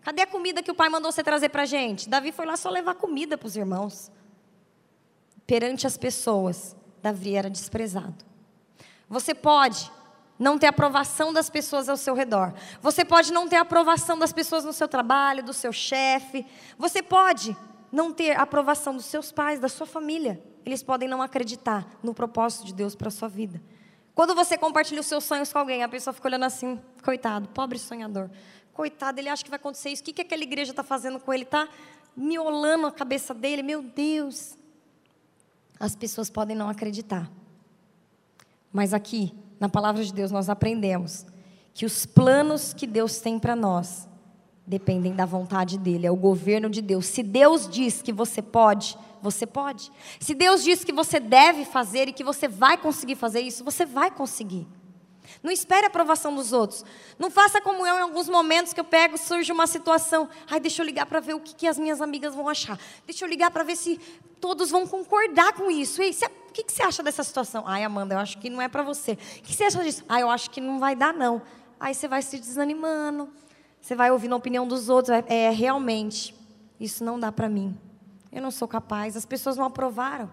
Cadê 0.01 0.21
a 0.21 0.27
comida 0.27 0.63
que 0.63 0.71
o 0.71 0.75
pai 0.75 0.87
mandou 0.87 1.11
você 1.11 1.21
trazer 1.21 1.49
para 1.49 1.63
a 1.63 1.65
gente? 1.65 2.07
Davi 2.07 2.31
foi 2.31 2.45
lá 2.45 2.55
só 2.55 2.69
levar 2.69 2.95
comida 2.95 3.37
para 3.37 3.47
os 3.47 3.57
irmãos. 3.57 4.09
Perante 5.45 5.85
as 5.85 5.97
pessoas, 5.97 6.73
Davi 7.01 7.35
era 7.35 7.49
desprezado. 7.49 8.25
Você 9.09 9.33
pode 9.33 9.91
não 10.37 10.57
ter 10.57 10.67
aprovação 10.67 11.33
das 11.33 11.49
pessoas 11.49 11.89
ao 11.89 11.97
seu 11.97 12.13
redor. 12.13 12.53
Você 12.81 13.03
pode 13.03 13.31
não 13.33 13.47
ter 13.47 13.55
aprovação 13.55 14.17
das 14.17 14.31
pessoas 14.31 14.63
no 14.63 14.73
seu 14.73 14.87
trabalho, 14.87 15.43
do 15.43 15.53
seu 15.53 15.71
chefe. 15.71 16.45
Você 16.77 17.01
pode 17.01 17.55
não 17.91 18.13
ter 18.13 18.37
aprovação 18.37 18.95
dos 18.95 19.05
seus 19.05 19.31
pais, 19.31 19.59
da 19.59 19.69
sua 19.69 19.87
família. 19.87 20.41
Eles 20.65 20.83
podem 20.83 21.07
não 21.07 21.21
acreditar 21.21 21.87
no 22.03 22.13
propósito 22.13 22.65
de 22.65 22.73
Deus 22.73 22.95
para 22.95 23.07
a 23.07 23.11
sua 23.11 23.27
vida. 23.27 23.61
Quando 24.13 24.35
você 24.35 24.57
compartilha 24.57 24.99
os 24.99 25.07
seus 25.07 25.23
sonhos 25.23 25.51
com 25.53 25.59
alguém, 25.59 25.83
a 25.83 25.87
pessoa 25.87 26.13
fica 26.13 26.27
olhando 26.27 26.45
assim, 26.45 26.79
coitado, 27.03 27.47
pobre 27.49 27.79
sonhador. 27.79 28.29
Coitado, 28.73 29.19
ele 29.19 29.29
acha 29.29 29.43
que 29.43 29.49
vai 29.49 29.57
acontecer 29.57 29.89
isso. 29.89 30.01
O 30.01 30.05
que, 30.05 30.13
que 30.13 30.21
aquela 30.21 30.43
igreja 30.43 30.71
está 30.71 30.83
fazendo 30.83 31.19
com 31.19 31.33
ele? 31.33 31.43
Está 31.43 31.67
miolando 32.15 32.87
a 32.87 32.91
cabeça 32.91 33.33
dele. 33.33 33.63
Meu 33.63 33.81
Deus. 33.81 34.56
As 35.79 35.95
pessoas 35.95 36.29
podem 36.29 36.55
não 36.55 36.69
acreditar. 36.69 37.31
Mas 38.71 38.93
aqui, 38.93 39.33
na 39.59 39.69
palavra 39.69 40.03
de 40.03 40.13
Deus, 40.13 40.31
nós 40.31 40.49
aprendemos 40.49 41.25
que 41.73 41.85
os 41.85 42.05
planos 42.05 42.73
que 42.73 42.87
Deus 42.87 43.19
tem 43.19 43.39
para 43.39 43.55
nós 43.55 44.07
dependem 44.67 45.15
da 45.15 45.25
vontade 45.25 45.77
dele, 45.77 46.05
é 46.05 46.11
o 46.11 46.15
governo 46.15 46.69
de 46.69 46.81
Deus. 46.81 47.05
Se 47.05 47.23
Deus 47.23 47.69
diz 47.69 48.01
que 48.01 48.11
você 48.11 48.41
pode, 48.41 48.97
você 49.21 49.47
pode. 49.47 49.89
Se 50.19 50.35
Deus 50.35 50.61
diz 50.61 50.83
que 50.83 50.91
você 50.91 51.21
deve 51.21 51.63
fazer 51.63 52.09
e 52.09 52.13
que 52.13 52.23
você 52.23 52.49
vai 52.49 52.77
conseguir 52.77 53.15
fazer 53.15 53.39
isso, 53.39 53.63
você 53.63 53.85
vai 53.85 54.11
conseguir. 54.11 54.67
Não 55.43 55.51
espere 55.51 55.85
a 55.85 55.87
aprovação 55.87 56.33
dos 56.33 56.51
outros. 56.51 56.83
Não 57.17 57.29
faça 57.29 57.61
como 57.61 57.85
eu 57.85 57.95
em 57.95 58.01
alguns 58.01 58.27
momentos 58.27 58.73
que 58.73 58.79
eu 58.79 58.83
pego, 58.83 59.17
surge 59.17 59.51
uma 59.51 59.67
situação. 59.67 60.29
Ai, 60.49 60.59
deixa 60.59 60.81
eu 60.81 60.85
ligar 60.85 61.05
para 61.05 61.19
ver 61.19 61.35
o 61.35 61.39
que, 61.39 61.55
que, 61.55 61.67
as 61.67 61.77
minhas 61.77 62.01
amigas 62.01 62.33
vão 62.33 62.49
achar. 62.49 62.79
Deixa 63.05 63.23
eu 63.23 63.29
ligar 63.29 63.51
para 63.51 63.63
ver 63.63 63.75
se 63.75 63.99
todos 64.41 64.69
vão 64.69 64.87
concordar 64.87 65.53
com 65.53 65.69
isso. 65.69 66.01
Ei, 66.01 66.11
o 66.11 66.51
que, 66.51 66.63
que 66.63 66.71
você 66.71 66.83
acha 66.83 67.03
dessa 67.03 67.23
situação? 67.23 67.63
Ai, 67.67 67.83
Amanda, 67.83 68.15
eu 68.15 68.19
acho 68.19 68.37
que 68.39 68.49
não 68.49 68.61
é 68.61 68.67
para 68.67 68.83
você. 68.83 69.13
O 69.13 69.17
que 69.43 69.53
você 69.53 69.65
acha 69.65 69.83
disso? 69.83 70.03
Ai, 70.09 70.23
eu 70.23 70.29
acho 70.29 70.49
que 70.49 70.59
não 70.59 70.79
vai 70.79 70.95
dar, 70.95 71.13
não. 71.13 71.41
Aí 71.79 71.93
você 71.93 72.07
vai 72.07 72.21
se 72.21 72.39
desanimando. 72.39 73.29
Você 73.79 73.95
vai 73.95 74.11
ouvindo 74.11 74.33
a 74.33 74.37
opinião 74.37 74.67
dos 74.67 74.89
outros. 74.89 75.15
É, 75.27 75.45
é 75.45 75.49
realmente, 75.49 76.35
isso 76.79 77.03
não 77.03 77.19
dá 77.19 77.31
para 77.31 77.47
mim. 77.47 77.77
Eu 78.31 78.41
não 78.41 78.51
sou 78.51 78.67
capaz. 78.67 79.15
As 79.15 79.25
pessoas 79.25 79.55
não 79.55 79.65
aprovaram. 79.65 80.31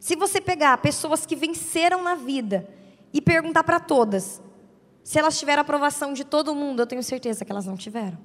Se 0.00 0.14
você 0.14 0.40
pegar 0.40 0.78
pessoas 0.78 1.26
que 1.26 1.34
venceram 1.34 2.02
na 2.02 2.14
vida 2.14 2.68
e 3.12 3.20
perguntar 3.20 3.64
para 3.64 3.80
todas 3.80 4.42
se 5.06 5.20
elas 5.20 5.38
tiveram 5.38 5.60
aprovação 5.60 6.12
de 6.12 6.24
todo 6.24 6.52
mundo, 6.52 6.80
eu 6.80 6.86
tenho 6.86 7.00
certeza 7.00 7.44
que 7.44 7.52
elas 7.52 7.64
não 7.64 7.76
tiveram. 7.76 8.18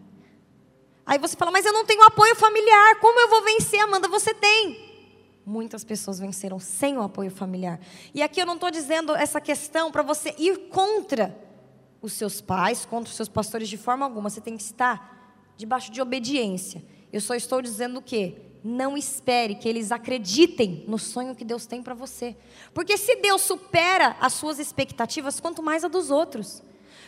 Aí 1.06 1.20
você 1.20 1.38
fala, 1.38 1.52
mas 1.52 1.64
eu 1.64 1.72
não 1.72 1.86
tenho 1.86 2.02
apoio 2.02 2.36
familiar, 2.36 3.00
como 3.00 3.20
eu 3.20 3.30
vou 3.30 3.44
vencer, 3.44 3.80
Amanda? 3.82 4.08
Você 4.08 4.34
tem. 4.34 4.90
Muitas 5.46 5.84
pessoas 5.84 6.18
venceram 6.18 6.58
sem 6.58 6.98
o 6.98 7.04
apoio 7.04 7.30
familiar. 7.30 7.80
E 8.16 8.24
aqui 8.24 8.42
eu 8.42 8.48
não 8.48 8.56
estou 8.56 8.72
dizendo 8.72 9.16
essa 9.16 9.40
questão 9.40 9.92
para 9.92 10.02
você 10.02 10.34
ir 10.40 10.70
contra 10.70 11.38
os 12.02 12.14
seus 12.14 12.42
pais, 12.42 12.84
contra 12.84 13.12
os 13.12 13.16
seus 13.16 13.30
pastores 13.30 13.70
de 13.70 13.78
forma 13.78 14.04
alguma. 14.04 14.28
Você 14.28 14.42
tem 14.42 14.58
que 14.58 14.64
estar 14.64 15.54
debaixo 15.56 15.92
de 15.92 16.02
obediência. 16.02 16.84
Eu 17.14 17.22
só 17.22 17.36
estou 17.36 17.62
dizendo 17.62 18.00
o 18.00 18.02
quê? 18.02 18.42
Não 18.64 18.96
espere 18.96 19.56
que 19.56 19.68
eles 19.68 19.92
acreditem 19.92 20.84
no 20.88 21.00
sonho 21.00 21.36
que 21.36 21.44
Deus 21.44 21.66
tem 21.66 21.82
para 21.82 21.94
você. 21.94 22.36
Porque 22.74 22.98
se 22.98 23.16
Deus 23.16 23.42
supera 23.42 24.16
as 24.20 24.34
suas 24.34 24.60
expectativas, 24.60 25.40
quanto 25.40 25.64
mais 25.64 25.84
a 25.84 25.88
dos 25.88 26.12
outros. 26.12 26.62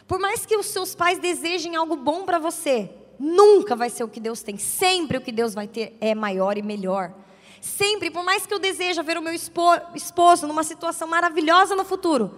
Por 0.08 0.20
mais 0.20 0.46
que 0.46 0.58
os 0.58 0.66
seus 0.66 0.96
pais 0.96 1.20
desejem 1.20 1.76
algo 1.76 1.96
bom 1.96 2.24
para 2.26 2.40
você, 2.40 2.90
nunca 3.20 3.76
vai 3.76 3.90
ser 3.90 4.04
o 4.04 4.08
que 4.08 4.20
Deus 4.20 4.42
tem. 4.42 4.58
Sempre 4.58 5.18
o 5.18 5.22
que 5.22 5.32
Deus 5.32 5.54
vai 5.54 5.68
ter 5.68 5.96
é 6.02 6.16
maior 6.16 6.58
e 6.58 6.62
melhor. 6.62 7.14
Sempre, 7.62 8.12
por 8.12 8.24
mais 8.24 8.46
que 8.46 8.54
eu 8.54 8.60
deseje 8.60 9.02
ver 9.04 9.18
o 9.18 9.22
meu 9.22 9.34
esposo 9.34 10.48
numa 10.48 10.64
situação 10.64 11.08
maravilhosa 11.08 11.76
no 11.76 11.86
futuro, 11.86 12.38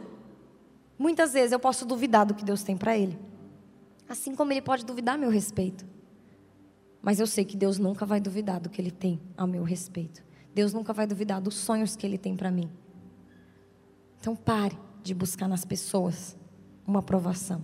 muitas 0.99 1.33
vezes 1.33 1.51
eu 1.51 1.59
posso 1.59 1.85
duvidar 1.85 2.25
do 2.25 2.35
que 2.35 2.45
Deus 2.45 2.61
tem 2.61 2.77
para 2.77 2.95
ele. 2.97 3.17
Assim 4.07 4.35
como 4.35 4.51
ele 4.51 4.61
pode 4.61 4.85
duvidar 4.85 5.15
a 5.15 5.17
meu 5.17 5.31
respeito. 5.31 5.94
Mas 7.05 7.19
eu 7.19 7.27
sei 7.27 7.45
que 7.45 7.55
Deus 7.55 7.77
nunca 7.77 8.03
vai 8.03 8.19
duvidar 8.19 8.59
do 8.59 8.67
que 8.67 8.81
Ele 8.81 8.89
tem 8.89 9.21
a 9.37 9.45
meu 9.45 9.63
respeito. 9.63 10.23
Deus 10.55 10.73
nunca 10.73 10.91
vai 10.91 11.05
duvidar 11.05 11.39
dos 11.39 11.53
sonhos 11.53 11.95
que 11.95 12.03
Ele 12.03 12.17
tem 12.17 12.35
para 12.35 12.49
mim. 12.49 12.67
Então 14.19 14.35
pare 14.35 14.75
de 15.03 15.13
buscar 15.13 15.47
nas 15.47 15.63
pessoas 15.63 16.35
uma 16.83 17.01
aprovação. 17.01 17.63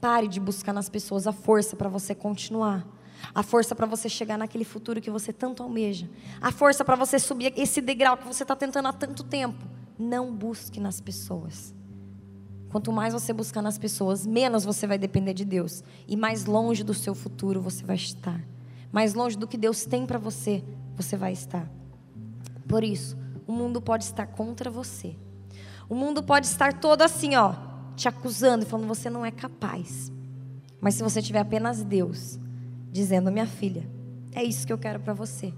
Pare 0.00 0.26
de 0.26 0.40
buscar 0.40 0.72
nas 0.72 0.88
pessoas 0.88 1.28
a 1.28 1.32
força 1.32 1.76
para 1.76 1.88
você 1.88 2.12
continuar. 2.12 2.84
A 3.32 3.44
força 3.44 3.72
para 3.72 3.86
você 3.86 4.08
chegar 4.08 4.36
naquele 4.36 4.64
futuro 4.64 5.00
que 5.00 5.12
você 5.12 5.32
tanto 5.32 5.62
almeja. 5.62 6.10
A 6.40 6.50
força 6.50 6.84
para 6.84 6.96
você 6.96 7.20
subir 7.20 7.52
esse 7.56 7.80
degrau 7.80 8.16
que 8.16 8.26
você 8.26 8.42
está 8.42 8.56
tentando 8.56 8.88
há 8.88 8.92
tanto 8.92 9.22
tempo. 9.22 9.64
Não 9.96 10.34
busque 10.34 10.80
nas 10.80 11.00
pessoas. 11.00 11.72
Quanto 12.68 12.90
mais 12.90 13.14
você 13.14 13.32
buscar 13.32 13.62
nas 13.62 13.78
pessoas, 13.78 14.26
menos 14.26 14.64
você 14.64 14.88
vai 14.88 14.98
depender 14.98 15.34
de 15.34 15.44
Deus. 15.44 15.84
E 16.08 16.16
mais 16.16 16.46
longe 16.46 16.82
do 16.82 16.92
seu 16.92 17.14
futuro 17.14 17.62
você 17.62 17.84
vai 17.84 17.94
estar 17.94 18.44
mais 18.92 19.14
longe 19.14 19.36
do 19.36 19.48
que 19.48 19.56
Deus 19.56 19.84
tem 19.84 20.06
para 20.06 20.18
você, 20.18 20.62
você 20.94 21.16
vai 21.16 21.32
estar. 21.32 21.68
Por 22.68 22.84
isso, 22.84 23.16
o 23.46 23.52
mundo 23.52 23.80
pode 23.80 24.04
estar 24.04 24.26
contra 24.26 24.70
você. 24.70 25.16
O 25.88 25.94
mundo 25.94 26.22
pode 26.22 26.46
estar 26.46 26.74
todo 26.74 27.02
assim, 27.02 27.34
ó, 27.34 27.54
te 27.96 28.06
acusando 28.06 28.64
e 28.64 28.68
falando 28.68 28.86
você 28.86 29.10
não 29.10 29.24
é 29.24 29.30
capaz. 29.30 30.12
Mas 30.80 30.94
se 30.94 31.02
você 31.02 31.22
tiver 31.22 31.40
apenas 31.40 31.82
Deus 31.82 32.38
dizendo, 32.90 33.32
minha 33.32 33.46
filha, 33.46 33.88
é 34.32 34.42
isso 34.42 34.66
que 34.66 34.72
eu 34.72 34.78
quero 34.78 35.00
para 35.00 35.14
você. 35.14 35.52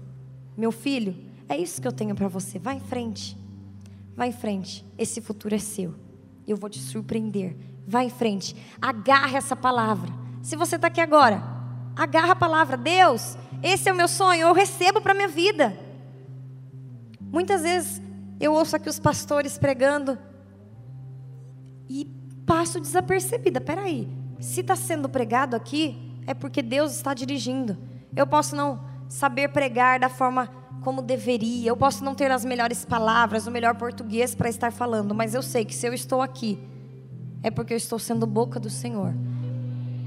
Meu 0.57 0.71
filho, 0.71 1.15
é 1.49 1.57
isso 1.57 1.81
que 1.81 1.87
eu 1.87 1.91
tenho 1.91 2.15
para 2.15 2.27
você. 2.27 2.57
Vai 2.57 2.75
em 2.75 2.79
frente. 2.79 3.37
Vai 4.15 4.29
em 4.29 4.33
frente. 4.33 4.85
Esse 4.97 5.21
futuro 5.21 5.53
é 5.53 5.59
seu. 5.59 5.93
Eu 6.47 6.57
vou 6.57 6.69
te 6.69 6.79
surpreender. 6.79 7.55
Vai 7.87 8.05
em 8.05 8.09
frente. 8.09 8.55
Agarre 8.81 9.37
essa 9.37 9.55
palavra. 9.55 10.11
Se 10.41 10.55
você 10.55 10.75
está 10.75 10.87
aqui 10.87 11.01
agora, 11.01 11.54
agarra 11.95 12.33
a 12.33 12.35
palavra, 12.35 12.75
Deus, 12.75 13.37
esse 13.63 13.89
é 13.89 13.93
o 13.93 13.95
meu 13.95 14.07
sonho, 14.07 14.47
eu 14.47 14.53
recebo 14.53 15.01
para 15.01 15.13
a 15.13 15.15
minha 15.15 15.27
vida. 15.27 15.77
Muitas 17.19 17.61
vezes 17.61 18.01
eu 18.39 18.53
ouço 18.53 18.75
aqui 18.75 18.89
os 18.89 18.99
pastores 18.99 19.57
pregando 19.57 20.17
e 21.89 22.05
passo 22.45 22.79
desapercebida. 22.79 23.61
Peraí, 23.61 24.07
se 24.39 24.61
está 24.61 24.75
sendo 24.75 25.07
pregado 25.07 25.55
aqui, 25.55 25.97
é 26.27 26.33
porque 26.33 26.61
Deus 26.61 26.91
está 26.93 27.13
dirigindo. 27.13 27.77
Eu 28.15 28.27
posso 28.27 28.55
não 28.55 28.79
saber 29.07 29.49
pregar 29.49 29.99
da 29.99 30.09
forma 30.09 30.49
como 30.81 31.01
deveria, 31.01 31.69
eu 31.69 31.77
posso 31.77 32.03
não 32.03 32.13
ter 32.13 32.29
as 32.29 32.45
melhores 32.45 32.85
palavras, 32.85 33.47
o 33.47 33.51
melhor 33.51 33.73
português 33.75 34.35
para 34.35 34.49
estar 34.49 34.71
falando, 34.71 35.15
mas 35.15 35.33
eu 35.33 35.41
sei 35.41 35.65
que 35.65 35.73
se 35.73 35.87
eu 35.87 35.93
estou 35.93 36.21
aqui, 36.21 36.59
é 37.41 37.49
porque 37.49 37.73
eu 37.73 37.77
estou 37.77 37.97
sendo 37.97 38.27
boca 38.27 38.59
do 38.59 38.69
Senhor. 38.69 39.11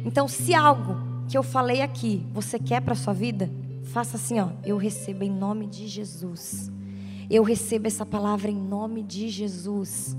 Então, 0.05 0.29
se 0.29 0.55
algo 0.55 1.08
que 1.29 1.37
eu 1.37 1.43
falei 1.43 1.83
aqui, 1.83 2.27
você 2.33 2.59
quer 2.59 2.81
para 2.81 2.95
sua 2.95 3.13
vida? 3.13 3.51
Faça 3.93 4.17
assim, 4.17 4.41
ó, 4.41 4.49
eu 4.65 4.79
recebo 4.79 5.23
em 5.23 5.31
nome 5.31 5.67
de 5.67 5.87
Jesus. 5.87 6.73
Eu 7.29 7.43
recebo 7.43 7.87
essa 7.87 8.07
palavra 8.07 8.51
em 8.51 8.57
nome 8.57 9.03
de 9.03 9.29
Jesus. 9.29 10.17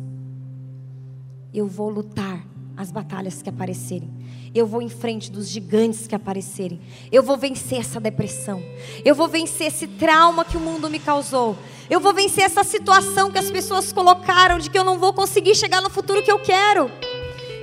Eu 1.52 1.68
vou 1.68 1.90
lutar 1.90 2.46
as 2.78 2.92
batalhas 2.92 3.42
que 3.42 3.50
aparecerem. 3.50 4.10
Eu 4.54 4.68
vou 4.68 4.84
em 4.84 4.90
frente 4.90 5.32
dos 5.32 5.50
gigantes 5.50 6.06
que 6.06 6.14
aparecerem. 6.14 6.80
Eu 7.12 7.24
vou 7.24 7.38
vencer 7.38 7.80
essa 7.80 8.00
depressão. 8.00 8.64
Eu 9.04 9.16
vou 9.16 9.28
vencer 9.28 9.68
esse 9.68 9.88
trauma 9.88 10.46
que 10.46 10.58
o 10.58 10.60
mundo 10.60 10.90
me 10.90 11.00
causou. 11.00 11.58
Eu 11.90 12.00
vou 12.00 12.14
vencer 12.14 12.44
essa 12.44 12.64
situação 12.64 13.32
que 13.32 13.40
as 13.40 13.50
pessoas 13.50 13.92
colocaram 13.92 14.60
de 14.60 14.70
que 14.70 14.78
eu 14.78 14.84
não 14.84 15.00
vou 15.00 15.12
conseguir 15.12 15.56
chegar 15.56 15.82
no 15.82 15.90
futuro 15.90 16.22
que 16.22 16.32
eu 16.32 16.40
quero. 16.40 16.90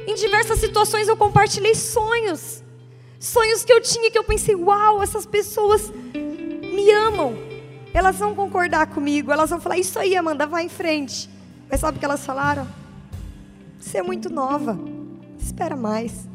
Em 0.07 0.15
diversas 0.17 0.59
situações 0.59 1.07
eu 1.07 1.17
compartilhei 1.17 1.77
sonhos. 1.77 2.66
Sonhos 3.19 3.65
que 3.65 3.73
eu 3.73 3.81
tinha 3.81 4.11
que 4.11 4.19
eu 4.19 4.25
pensei, 4.25 4.55
uau, 4.55 5.03
essas 5.03 5.25
pessoas 5.25 5.93
me 6.13 6.91
amam. 6.93 7.35
Elas 7.95 8.17
vão 8.17 8.35
concordar 8.35 8.89
comigo, 8.89 9.33
elas 9.33 9.49
vão 9.49 9.61
falar, 9.61 9.79
isso 9.79 9.99
aí, 9.99 10.15
Amanda, 10.15 10.47
vai 10.47 10.65
em 10.65 10.69
frente. 10.69 11.31
Mas 11.71 11.81
sabe 11.81 11.97
o 11.97 11.99
que 11.99 12.05
elas 12.05 12.25
falaram? 12.25 12.67
Você 13.79 13.99
é 13.99 14.03
muito 14.03 14.29
nova, 14.29 14.79
espera 15.39 15.77
mais. 15.77 16.29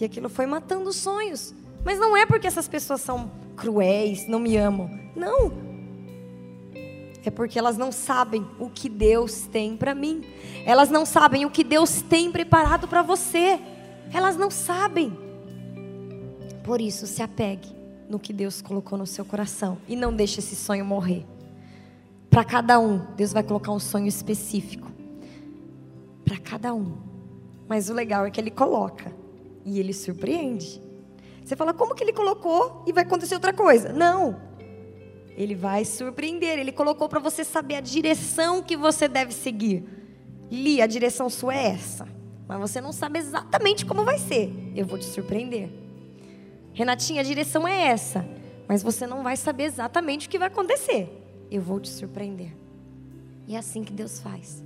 E 0.00 0.04
aquilo 0.04 0.28
foi 0.28 0.46
matando 0.46 0.88
os 0.88 0.96
sonhos. 0.96 1.54
Mas 1.84 1.98
não 1.98 2.16
é 2.16 2.24
porque 2.24 2.46
essas 2.46 2.68
pessoas 2.68 3.00
são 3.00 3.30
cruéis, 3.56 4.26
não 4.26 4.38
me 4.38 4.56
amam. 4.56 4.90
Não. 5.14 5.52
É 7.24 7.30
porque 7.30 7.58
elas 7.58 7.76
não 7.76 7.92
sabem 7.92 8.46
o 8.58 8.68
que 8.68 8.88
Deus 8.88 9.42
tem 9.42 9.76
para 9.76 9.94
mim. 9.94 10.24
Elas 10.64 10.90
não 10.90 11.06
sabem 11.06 11.44
o 11.44 11.50
que 11.50 11.62
Deus 11.62 12.02
tem 12.02 12.32
preparado 12.32 12.88
para 12.88 13.02
você. 13.02 13.60
Elas 14.12 14.36
não 14.36 14.50
sabem. 14.50 15.16
Por 16.62 16.80
isso, 16.80 17.06
se 17.06 17.22
apegue 17.22 17.68
no 18.08 18.18
que 18.18 18.32
Deus 18.32 18.60
colocou 18.60 18.98
no 18.98 19.06
seu 19.06 19.24
coração 19.24 19.78
e 19.88 19.96
não 19.96 20.14
deixe 20.14 20.40
esse 20.40 20.54
sonho 20.54 20.84
morrer. 20.84 21.26
Para 22.30 22.44
cada 22.44 22.78
um, 22.78 22.98
Deus 23.16 23.32
vai 23.32 23.42
colocar 23.42 23.72
um 23.72 23.78
sonho 23.78 24.06
específico. 24.06 24.90
Para 26.24 26.38
cada 26.38 26.72
um. 26.72 26.96
Mas 27.68 27.90
o 27.90 27.94
legal 27.94 28.24
é 28.24 28.30
que 28.30 28.40
Ele 28.40 28.50
coloca 28.50 29.12
e 29.64 29.78
Ele 29.78 29.92
surpreende. 29.92 30.80
Você 31.44 31.56
fala, 31.56 31.74
como 31.74 31.94
que 31.94 32.04
Ele 32.04 32.12
colocou 32.12 32.84
e 32.86 32.92
vai 32.92 33.02
acontecer 33.02 33.34
outra 33.34 33.52
coisa? 33.52 33.92
Não. 33.92 34.40
Ele 35.36 35.54
vai 35.54 35.84
surpreender. 35.84 36.58
Ele 36.58 36.72
colocou 36.72 37.08
para 37.08 37.18
você 37.18 37.44
saber 37.44 37.76
a 37.76 37.80
direção 37.80 38.62
que 38.62 38.76
você 38.76 39.08
deve 39.08 39.32
seguir. 39.32 39.84
Li, 40.50 40.80
a 40.80 40.86
direção 40.86 41.28
sua 41.28 41.54
é 41.54 41.68
essa. 41.68 42.06
Mas 42.46 42.60
você 42.60 42.80
não 42.80 42.92
sabe 42.92 43.18
exatamente 43.18 43.84
como 43.84 44.04
vai 44.04 44.18
ser. 44.18 44.52
Eu 44.76 44.86
vou 44.86 44.98
te 44.98 45.06
surpreender. 45.06 45.81
Renatinha, 46.72 47.20
a 47.20 47.24
direção 47.24 47.66
é 47.66 47.88
essa. 47.88 48.24
Mas 48.68 48.82
você 48.82 49.06
não 49.06 49.22
vai 49.22 49.36
saber 49.36 49.64
exatamente 49.64 50.26
o 50.26 50.30
que 50.30 50.38
vai 50.38 50.48
acontecer. 50.48 51.08
Eu 51.50 51.60
vou 51.60 51.78
te 51.78 51.88
surpreender. 51.88 52.56
E 53.46 53.54
é 53.54 53.58
assim 53.58 53.84
que 53.84 53.92
Deus 53.92 54.20
faz. 54.20 54.64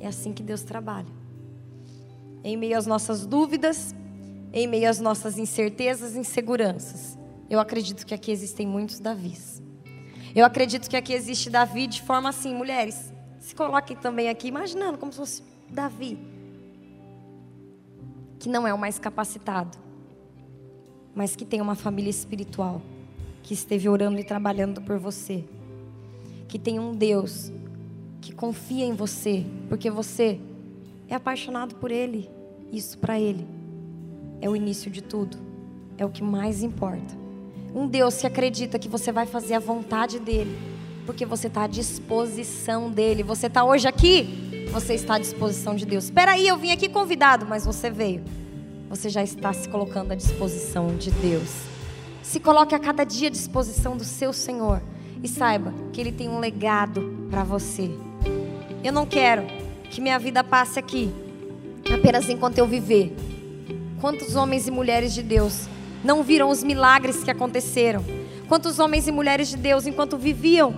É 0.00 0.06
assim 0.06 0.32
que 0.32 0.42
Deus 0.42 0.62
trabalha. 0.62 1.12
Em 2.42 2.56
meio 2.56 2.78
às 2.78 2.86
nossas 2.86 3.26
dúvidas, 3.26 3.94
em 4.52 4.66
meio 4.66 4.88
às 4.88 5.00
nossas 5.00 5.36
incertezas 5.36 6.14
e 6.14 6.20
inseguranças, 6.20 7.18
eu 7.50 7.58
acredito 7.58 8.06
que 8.06 8.14
aqui 8.14 8.30
existem 8.30 8.66
muitos 8.66 9.00
Davis. 9.00 9.62
Eu 10.34 10.44
acredito 10.44 10.88
que 10.88 10.96
aqui 10.96 11.12
existe 11.12 11.50
Davi 11.50 11.86
de 11.86 12.02
forma 12.02 12.28
assim, 12.28 12.54
mulheres, 12.54 13.12
se 13.40 13.54
coloquem 13.54 13.96
também 13.96 14.28
aqui, 14.28 14.48
imaginando 14.48 14.98
como 14.98 15.10
se 15.10 15.18
fosse 15.18 15.42
Davi, 15.68 16.18
que 18.38 18.48
não 18.48 18.66
é 18.66 18.72
o 18.72 18.78
mais 18.78 18.98
capacitado, 18.98 19.76
mas 21.18 21.34
que 21.34 21.44
tem 21.44 21.60
uma 21.60 21.74
família 21.74 22.10
espiritual, 22.10 22.80
que 23.42 23.52
esteve 23.52 23.88
orando 23.88 24.20
e 24.20 24.24
trabalhando 24.24 24.80
por 24.80 25.00
você, 25.00 25.44
que 26.46 26.60
tem 26.60 26.78
um 26.78 26.94
Deus 26.94 27.50
que 28.20 28.32
confia 28.32 28.84
em 28.84 28.94
você, 28.94 29.44
porque 29.68 29.90
você 29.90 30.38
é 31.08 31.16
apaixonado 31.16 31.74
por 31.74 31.90
Ele. 31.90 32.30
Isso 32.72 32.96
para 32.98 33.18
Ele 33.18 33.44
é 34.40 34.48
o 34.48 34.54
início 34.54 34.88
de 34.92 35.02
tudo, 35.02 35.36
é 35.98 36.06
o 36.06 36.08
que 36.08 36.22
mais 36.22 36.62
importa. 36.62 37.16
Um 37.74 37.88
Deus 37.88 38.18
que 38.18 38.26
acredita 38.28 38.78
que 38.78 38.88
você 38.88 39.10
vai 39.10 39.26
fazer 39.26 39.54
a 39.54 39.58
vontade 39.58 40.20
dEle, 40.20 40.56
porque 41.04 41.26
você 41.26 41.48
está 41.48 41.64
à 41.64 41.66
disposição 41.66 42.92
dEle. 42.92 43.24
Você 43.24 43.48
está 43.48 43.64
hoje 43.64 43.88
aqui, 43.88 44.68
você 44.70 44.94
está 44.94 45.16
à 45.16 45.18
disposição 45.18 45.74
de 45.74 45.84
Deus. 45.84 46.04
Espera 46.04 46.34
aí, 46.34 46.46
eu 46.46 46.56
vim 46.56 46.70
aqui 46.70 46.88
convidado, 46.88 47.44
mas 47.44 47.66
você 47.66 47.90
veio. 47.90 48.22
Você 48.88 49.10
já 49.10 49.22
está 49.22 49.52
se 49.52 49.68
colocando 49.68 50.12
à 50.12 50.14
disposição 50.14 50.96
de 50.96 51.10
Deus. 51.10 51.50
Se 52.22 52.40
coloque 52.40 52.74
a 52.74 52.78
cada 52.78 53.04
dia 53.04 53.28
à 53.28 53.30
disposição 53.30 53.98
do 53.98 54.04
seu 54.04 54.32
Senhor 54.32 54.80
e 55.22 55.28
saiba 55.28 55.74
que 55.92 56.00
Ele 56.00 56.10
tem 56.10 56.26
um 56.26 56.38
legado 56.38 57.28
para 57.28 57.44
você. 57.44 57.90
Eu 58.82 58.90
não 58.90 59.04
quero 59.04 59.42
que 59.90 60.00
minha 60.00 60.18
vida 60.18 60.42
passe 60.42 60.78
aqui 60.78 61.10
apenas 61.92 62.30
enquanto 62.30 62.56
eu 62.56 62.66
viver. 62.66 63.14
Quantos 64.00 64.34
homens 64.34 64.66
e 64.66 64.70
mulheres 64.70 65.12
de 65.12 65.22
Deus 65.22 65.68
não 66.02 66.22
viram 66.22 66.48
os 66.48 66.64
milagres 66.64 67.22
que 67.22 67.30
aconteceram? 67.30 68.02
Quantos 68.48 68.78
homens 68.78 69.06
e 69.06 69.12
mulheres 69.12 69.48
de 69.48 69.58
Deus, 69.58 69.86
enquanto 69.86 70.16
viviam, 70.16 70.74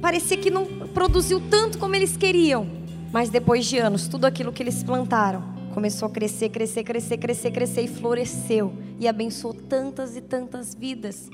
parecia 0.00 0.38
que 0.38 0.50
não 0.50 0.64
produziu 0.94 1.38
tanto 1.50 1.76
como 1.76 1.94
eles 1.94 2.16
queriam, 2.16 2.66
mas 3.12 3.28
depois 3.28 3.66
de 3.66 3.76
anos, 3.76 4.08
tudo 4.08 4.24
aquilo 4.24 4.52
que 4.52 4.62
eles 4.62 4.82
plantaram 4.82 5.51
começou 5.72 6.06
a 6.06 6.10
crescer, 6.10 6.50
crescer, 6.50 6.84
crescer, 6.84 7.16
crescer, 7.16 7.50
crescer 7.50 7.82
e 7.82 7.88
floresceu 7.88 8.72
e 8.98 9.08
abençoou 9.08 9.54
tantas 9.54 10.16
e 10.16 10.20
tantas 10.20 10.74
vidas. 10.74 11.28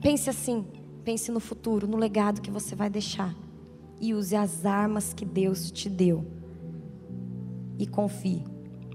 Pense 0.00 0.30
assim, 0.30 0.64
pense 1.04 1.30
no 1.30 1.40
futuro, 1.40 1.86
no 1.86 1.96
legado 1.96 2.40
que 2.40 2.50
você 2.50 2.74
vai 2.74 2.88
deixar 2.88 3.34
e 4.00 4.14
use 4.14 4.34
as 4.34 4.64
armas 4.64 5.12
que 5.12 5.24
Deus 5.24 5.70
te 5.70 5.88
deu. 5.88 6.24
E 7.78 7.86
confie 7.86 8.44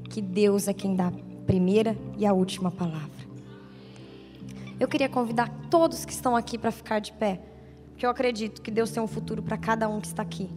que 0.10 0.22
Deus 0.22 0.68
é 0.68 0.74
quem 0.74 0.96
dá 0.96 1.08
a 1.08 1.14
primeira 1.46 1.98
e 2.18 2.26
a 2.26 2.34
última 2.34 2.72
palavra. 2.72 3.28
Eu 4.80 4.88
queria 4.88 5.10
convidar 5.10 5.50
todos 5.70 6.06
que 6.06 6.14
estão 6.14 6.36
aqui 6.36 6.58
para 6.58 6.72
ficar 6.72 7.00
de 7.00 7.12
pé, 7.14 7.42
porque 7.90 8.06
eu 8.06 8.10
acredito 8.10 8.62
que 8.62 8.72
Deus 8.72 8.92
tem 8.92 9.02
um 9.02 9.08
futuro 9.08 9.42
para 9.42 9.58
cada 9.58 9.90
um 9.90 10.00
que 10.00 10.08
está 10.08 10.22
aqui. 10.22 10.50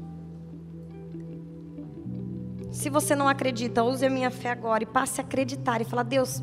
Se 2.70 2.88
você 2.88 3.16
não 3.16 3.28
acredita, 3.28 3.82
use 3.82 4.04
a 4.06 4.10
minha 4.10 4.30
fé 4.30 4.50
agora 4.50 4.82
e 4.82 4.86
passe 4.86 5.20
a 5.20 5.24
acreditar 5.24 5.80
e 5.80 5.84
falar: 5.84 6.04
Deus, 6.04 6.40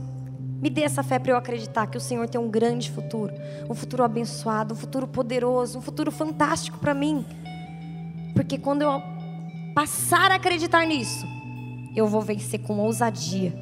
me 0.61 0.69
dê 0.69 0.81
essa 0.81 1.01
fé 1.01 1.17
para 1.17 1.31
eu 1.31 1.37
acreditar 1.37 1.87
que 1.87 1.97
o 1.97 2.01
Senhor 2.01 2.27
tem 2.27 2.39
um 2.39 2.49
grande 2.49 2.91
futuro, 2.91 3.33
um 3.69 3.73
futuro 3.73 4.03
abençoado, 4.03 4.73
um 4.73 4.77
futuro 4.77 5.07
poderoso, 5.07 5.79
um 5.79 5.81
futuro 5.81 6.11
fantástico 6.11 6.77
para 6.79 6.93
mim. 6.93 7.25
Porque 8.33 8.57
quando 8.57 8.81
eu 8.81 9.01
passar 9.73 10.31
a 10.31 10.35
acreditar 10.35 10.85
nisso, 10.85 11.25
eu 11.95 12.07
vou 12.07 12.21
vencer 12.21 12.59
com 12.59 12.77
ousadia. 12.77 13.53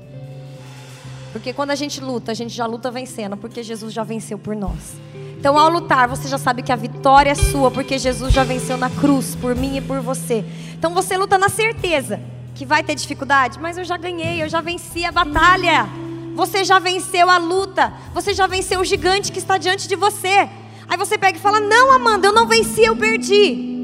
Porque 1.31 1.53
quando 1.53 1.71
a 1.71 1.75
gente 1.75 2.01
luta, 2.01 2.31
a 2.31 2.35
gente 2.35 2.53
já 2.53 2.65
luta 2.65 2.89
vencendo, 2.89 3.37
porque 3.37 3.61
Jesus 3.61 3.93
já 3.93 4.03
venceu 4.03 4.39
por 4.39 4.55
nós. 4.55 4.95
Então, 5.37 5.59
ao 5.59 5.69
lutar, 5.69 6.07
você 6.07 6.27
já 6.27 6.37
sabe 6.37 6.63
que 6.63 6.71
a 6.71 6.75
vitória 6.75 7.29
é 7.29 7.35
sua, 7.35 7.69
porque 7.69 7.99
Jesus 7.99 8.33
já 8.33 8.43
venceu 8.43 8.77
na 8.77 8.89
cruz 8.89 9.35
por 9.35 9.53
mim 9.53 9.77
e 9.77 9.81
por 9.81 9.99
você. 9.99 10.43
Então, 10.73 10.93
você 10.93 11.15
luta 11.17 11.37
na 11.37 11.49
certeza 11.49 12.19
que 12.55 12.65
vai 12.65 12.81
ter 12.81 12.95
dificuldade, 12.95 13.59
mas 13.59 13.77
eu 13.77 13.83
já 13.83 13.97
ganhei, 13.97 14.41
eu 14.41 14.49
já 14.49 14.61
venci 14.61 15.05
a 15.05 15.11
batalha. 15.11 15.87
Você 16.33 16.63
já 16.63 16.79
venceu 16.79 17.29
a 17.29 17.37
luta, 17.37 17.93
você 18.13 18.33
já 18.33 18.47
venceu 18.47 18.79
o 18.79 18.85
gigante 18.85 19.31
que 19.31 19.39
está 19.39 19.57
diante 19.57 19.87
de 19.87 19.95
você. 19.95 20.49
Aí 20.87 20.97
você 20.97 21.17
pega 21.17 21.37
e 21.37 21.41
fala: 21.41 21.59
Não, 21.59 21.91
Amanda, 21.91 22.27
eu 22.27 22.33
não 22.33 22.47
venci, 22.47 22.83
eu 22.83 22.95
perdi 22.95 23.75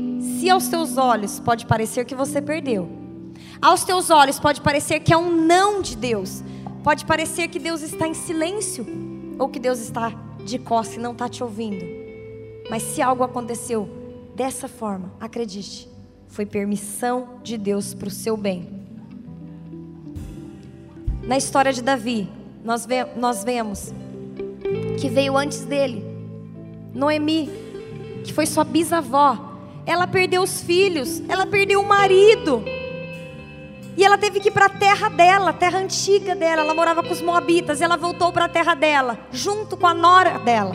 se 0.42 0.50
aos 0.50 0.68
teus 0.68 0.98
olhos 0.98 1.40
pode 1.40 1.68
parecer 1.68 2.04
que 2.04 2.16
você 2.16 2.42
perdeu, 2.42 2.90
aos 3.62 3.84
teus 3.84 4.10
olhos 4.10 4.40
pode 4.40 4.60
parecer 4.62 5.00
que 5.00 5.14
é 5.14 5.18
um 5.18 5.32
não 5.32 5.82
de 5.84 5.96
Deus, 5.96 6.44
pode 6.84 7.06
parecer 7.06 7.48
que 7.48 7.60
Deus 7.60 7.82
está 7.84 8.08
em 8.08 8.14
silêncio, 8.14 8.86
ou 9.38 9.50
que 9.50 9.60
Deus 9.60 9.80
está 9.80 10.12
de 10.44 10.58
costas 10.58 10.98
e 10.98 11.00
não 11.00 11.12
está 11.12 11.30
te 11.30 11.44
ouvindo. 11.44 11.86
Mas 12.72 12.82
se 12.84 13.02
algo 13.02 13.24
aconteceu 13.24 13.88
dessa 14.36 14.68
forma, 14.68 15.14
acredite, 15.20 15.88
foi 16.32 16.46
permissão 16.46 17.40
de 17.44 17.58
Deus 17.58 17.94
para 17.94 18.08
o 18.08 18.12
seu 18.12 18.36
bem. 18.36 18.68
Na 21.24 21.38
história 21.38 21.72
de 21.72 21.82
Davi, 21.82 22.28
nós, 22.64 22.86
ve 22.86 23.06
nós 23.16 23.44
vemos 23.44 23.94
que 25.00 25.10
veio 25.10 25.38
antes 25.38 25.66
dele, 25.66 26.04
Noemi, 26.94 27.50
que 28.24 28.34
foi 28.34 28.46
sua 28.46 28.64
bisavó, 28.64 29.52
ela 29.86 30.08
perdeu 30.08 30.42
os 30.42 30.62
filhos, 30.62 31.22
ela 31.28 31.46
perdeu 31.46 31.82
o 31.82 31.88
marido. 31.88 32.64
E 33.98 34.06
ela 34.06 34.18
teve 34.18 34.40
que 34.40 34.48
ir 34.48 34.52
para 34.52 34.68
a 34.68 34.70
terra 34.70 35.10
dela, 35.10 35.52
terra 35.52 35.80
antiga 35.80 36.34
dela. 36.34 36.62
Ela 36.62 36.74
morava 36.74 37.04
com 37.04 37.12
os 37.12 37.22
moabitas. 37.22 37.82
Ela 37.82 37.98
voltou 37.98 38.32
para 38.32 38.46
a 38.46 38.50
terra 38.50 38.74
dela, 38.74 39.20
junto 39.34 39.76
com 39.76 39.86
a 39.86 39.94
nora 39.94 40.40
dela. 40.40 40.74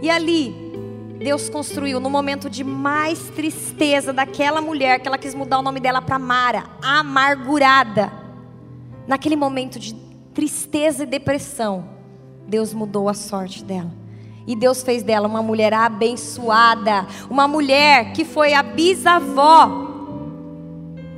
E 0.00 0.08
ali, 0.08 0.63
Deus 1.24 1.48
construiu, 1.48 1.98
no 1.98 2.10
momento 2.10 2.50
de 2.50 2.62
mais 2.62 3.30
tristeza 3.30 4.12
daquela 4.12 4.60
mulher, 4.60 5.00
que 5.00 5.08
ela 5.08 5.16
quis 5.16 5.34
mudar 5.34 5.58
o 5.58 5.62
nome 5.62 5.80
dela 5.80 6.02
para 6.02 6.18
Mara, 6.18 6.64
amargurada. 6.82 8.12
Naquele 9.06 9.34
momento 9.34 9.78
de 9.78 9.94
tristeza 10.34 11.04
e 11.04 11.06
depressão, 11.06 11.88
Deus 12.46 12.74
mudou 12.74 13.08
a 13.08 13.14
sorte 13.14 13.64
dela. 13.64 13.90
E 14.46 14.54
Deus 14.54 14.82
fez 14.82 15.02
dela 15.02 15.26
uma 15.26 15.42
mulher 15.42 15.72
abençoada, 15.72 17.06
uma 17.30 17.48
mulher 17.48 18.12
que 18.12 18.22
foi 18.22 18.52
a 18.52 18.62
bisavó 18.62 19.88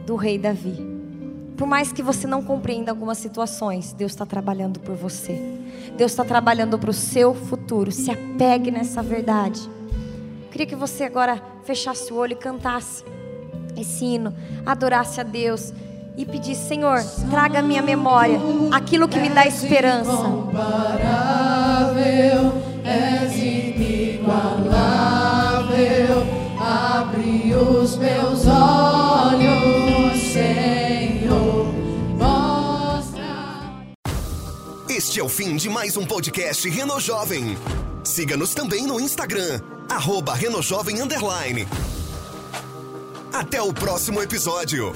do 0.07 0.15
rei 0.15 0.39
Davi. 0.39 0.87
Por 1.57 1.67
mais 1.67 1.91
que 1.91 2.01
você 2.01 2.29
não 2.29 2.45
compreenda 2.45 2.93
algumas 2.93 3.19
situações, 3.19 3.93
Deus 3.93 4.13
está 4.13 4.25
trabalhando 4.25 4.79
por 4.79 4.95
você. 4.95 5.37
Deus 5.97 6.13
está 6.13 6.25
trabalhando 6.25 6.79
para 6.79 6.91
o 6.91 6.95
seu 6.95 7.35
futuro. 7.35 7.91
Se 7.91 8.13
apegue 8.13 8.71
nessa 8.71 9.03
verdade. 9.03 9.75
Queria 10.57 10.67
que 10.67 10.75
você 10.75 11.05
agora 11.05 11.39
fechasse 11.65 12.11
o 12.11 12.17
olho 12.17 12.33
e 12.33 12.37
cantasse 12.37 13.05
esse 13.77 14.07
hino, 14.07 14.35
adorasse 14.65 15.21
a 15.21 15.23
Deus 15.23 15.71
e 16.17 16.25
pedisse: 16.25 16.67
Senhor, 16.69 16.99
traga 17.29 17.59
à 17.59 17.63
minha 17.63 17.83
memória 17.83 18.41
aquilo 18.73 19.07
que 19.07 19.21
me 19.21 19.29
dá 19.29 19.47
esperança 19.47 20.17
és 22.83 23.37
inigualável. 23.37 24.57
Abre 26.59 27.55
os 27.55 27.99
meus 27.99 28.47
olhos, 28.47 30.23
Senhor. 30.33 31.67
Mostra. 32.17 33.27
Este 34.89 35.21
é 35.21 35.23
o 35.23 35.29
fim 35.29 35.57
de 35.57 35.69
mais 35.69 35.99
um 35.99 36.07
podcast 36.07 36.67
Reno 36.71 36.99
Jovem. 36.99 37.59
Siga-nos 38.03 38.55
também 38.55 38.87
no 38.87 38.99
Instagram, 38.99 39.61
arroba 39.89 40.35
Renojovem 40.35 41.01
Underline. 41.03 41.67
Até 43.33 43.61
o 43.61 43.73
próximo 43.73 44.23
episódio. 44.23 44.93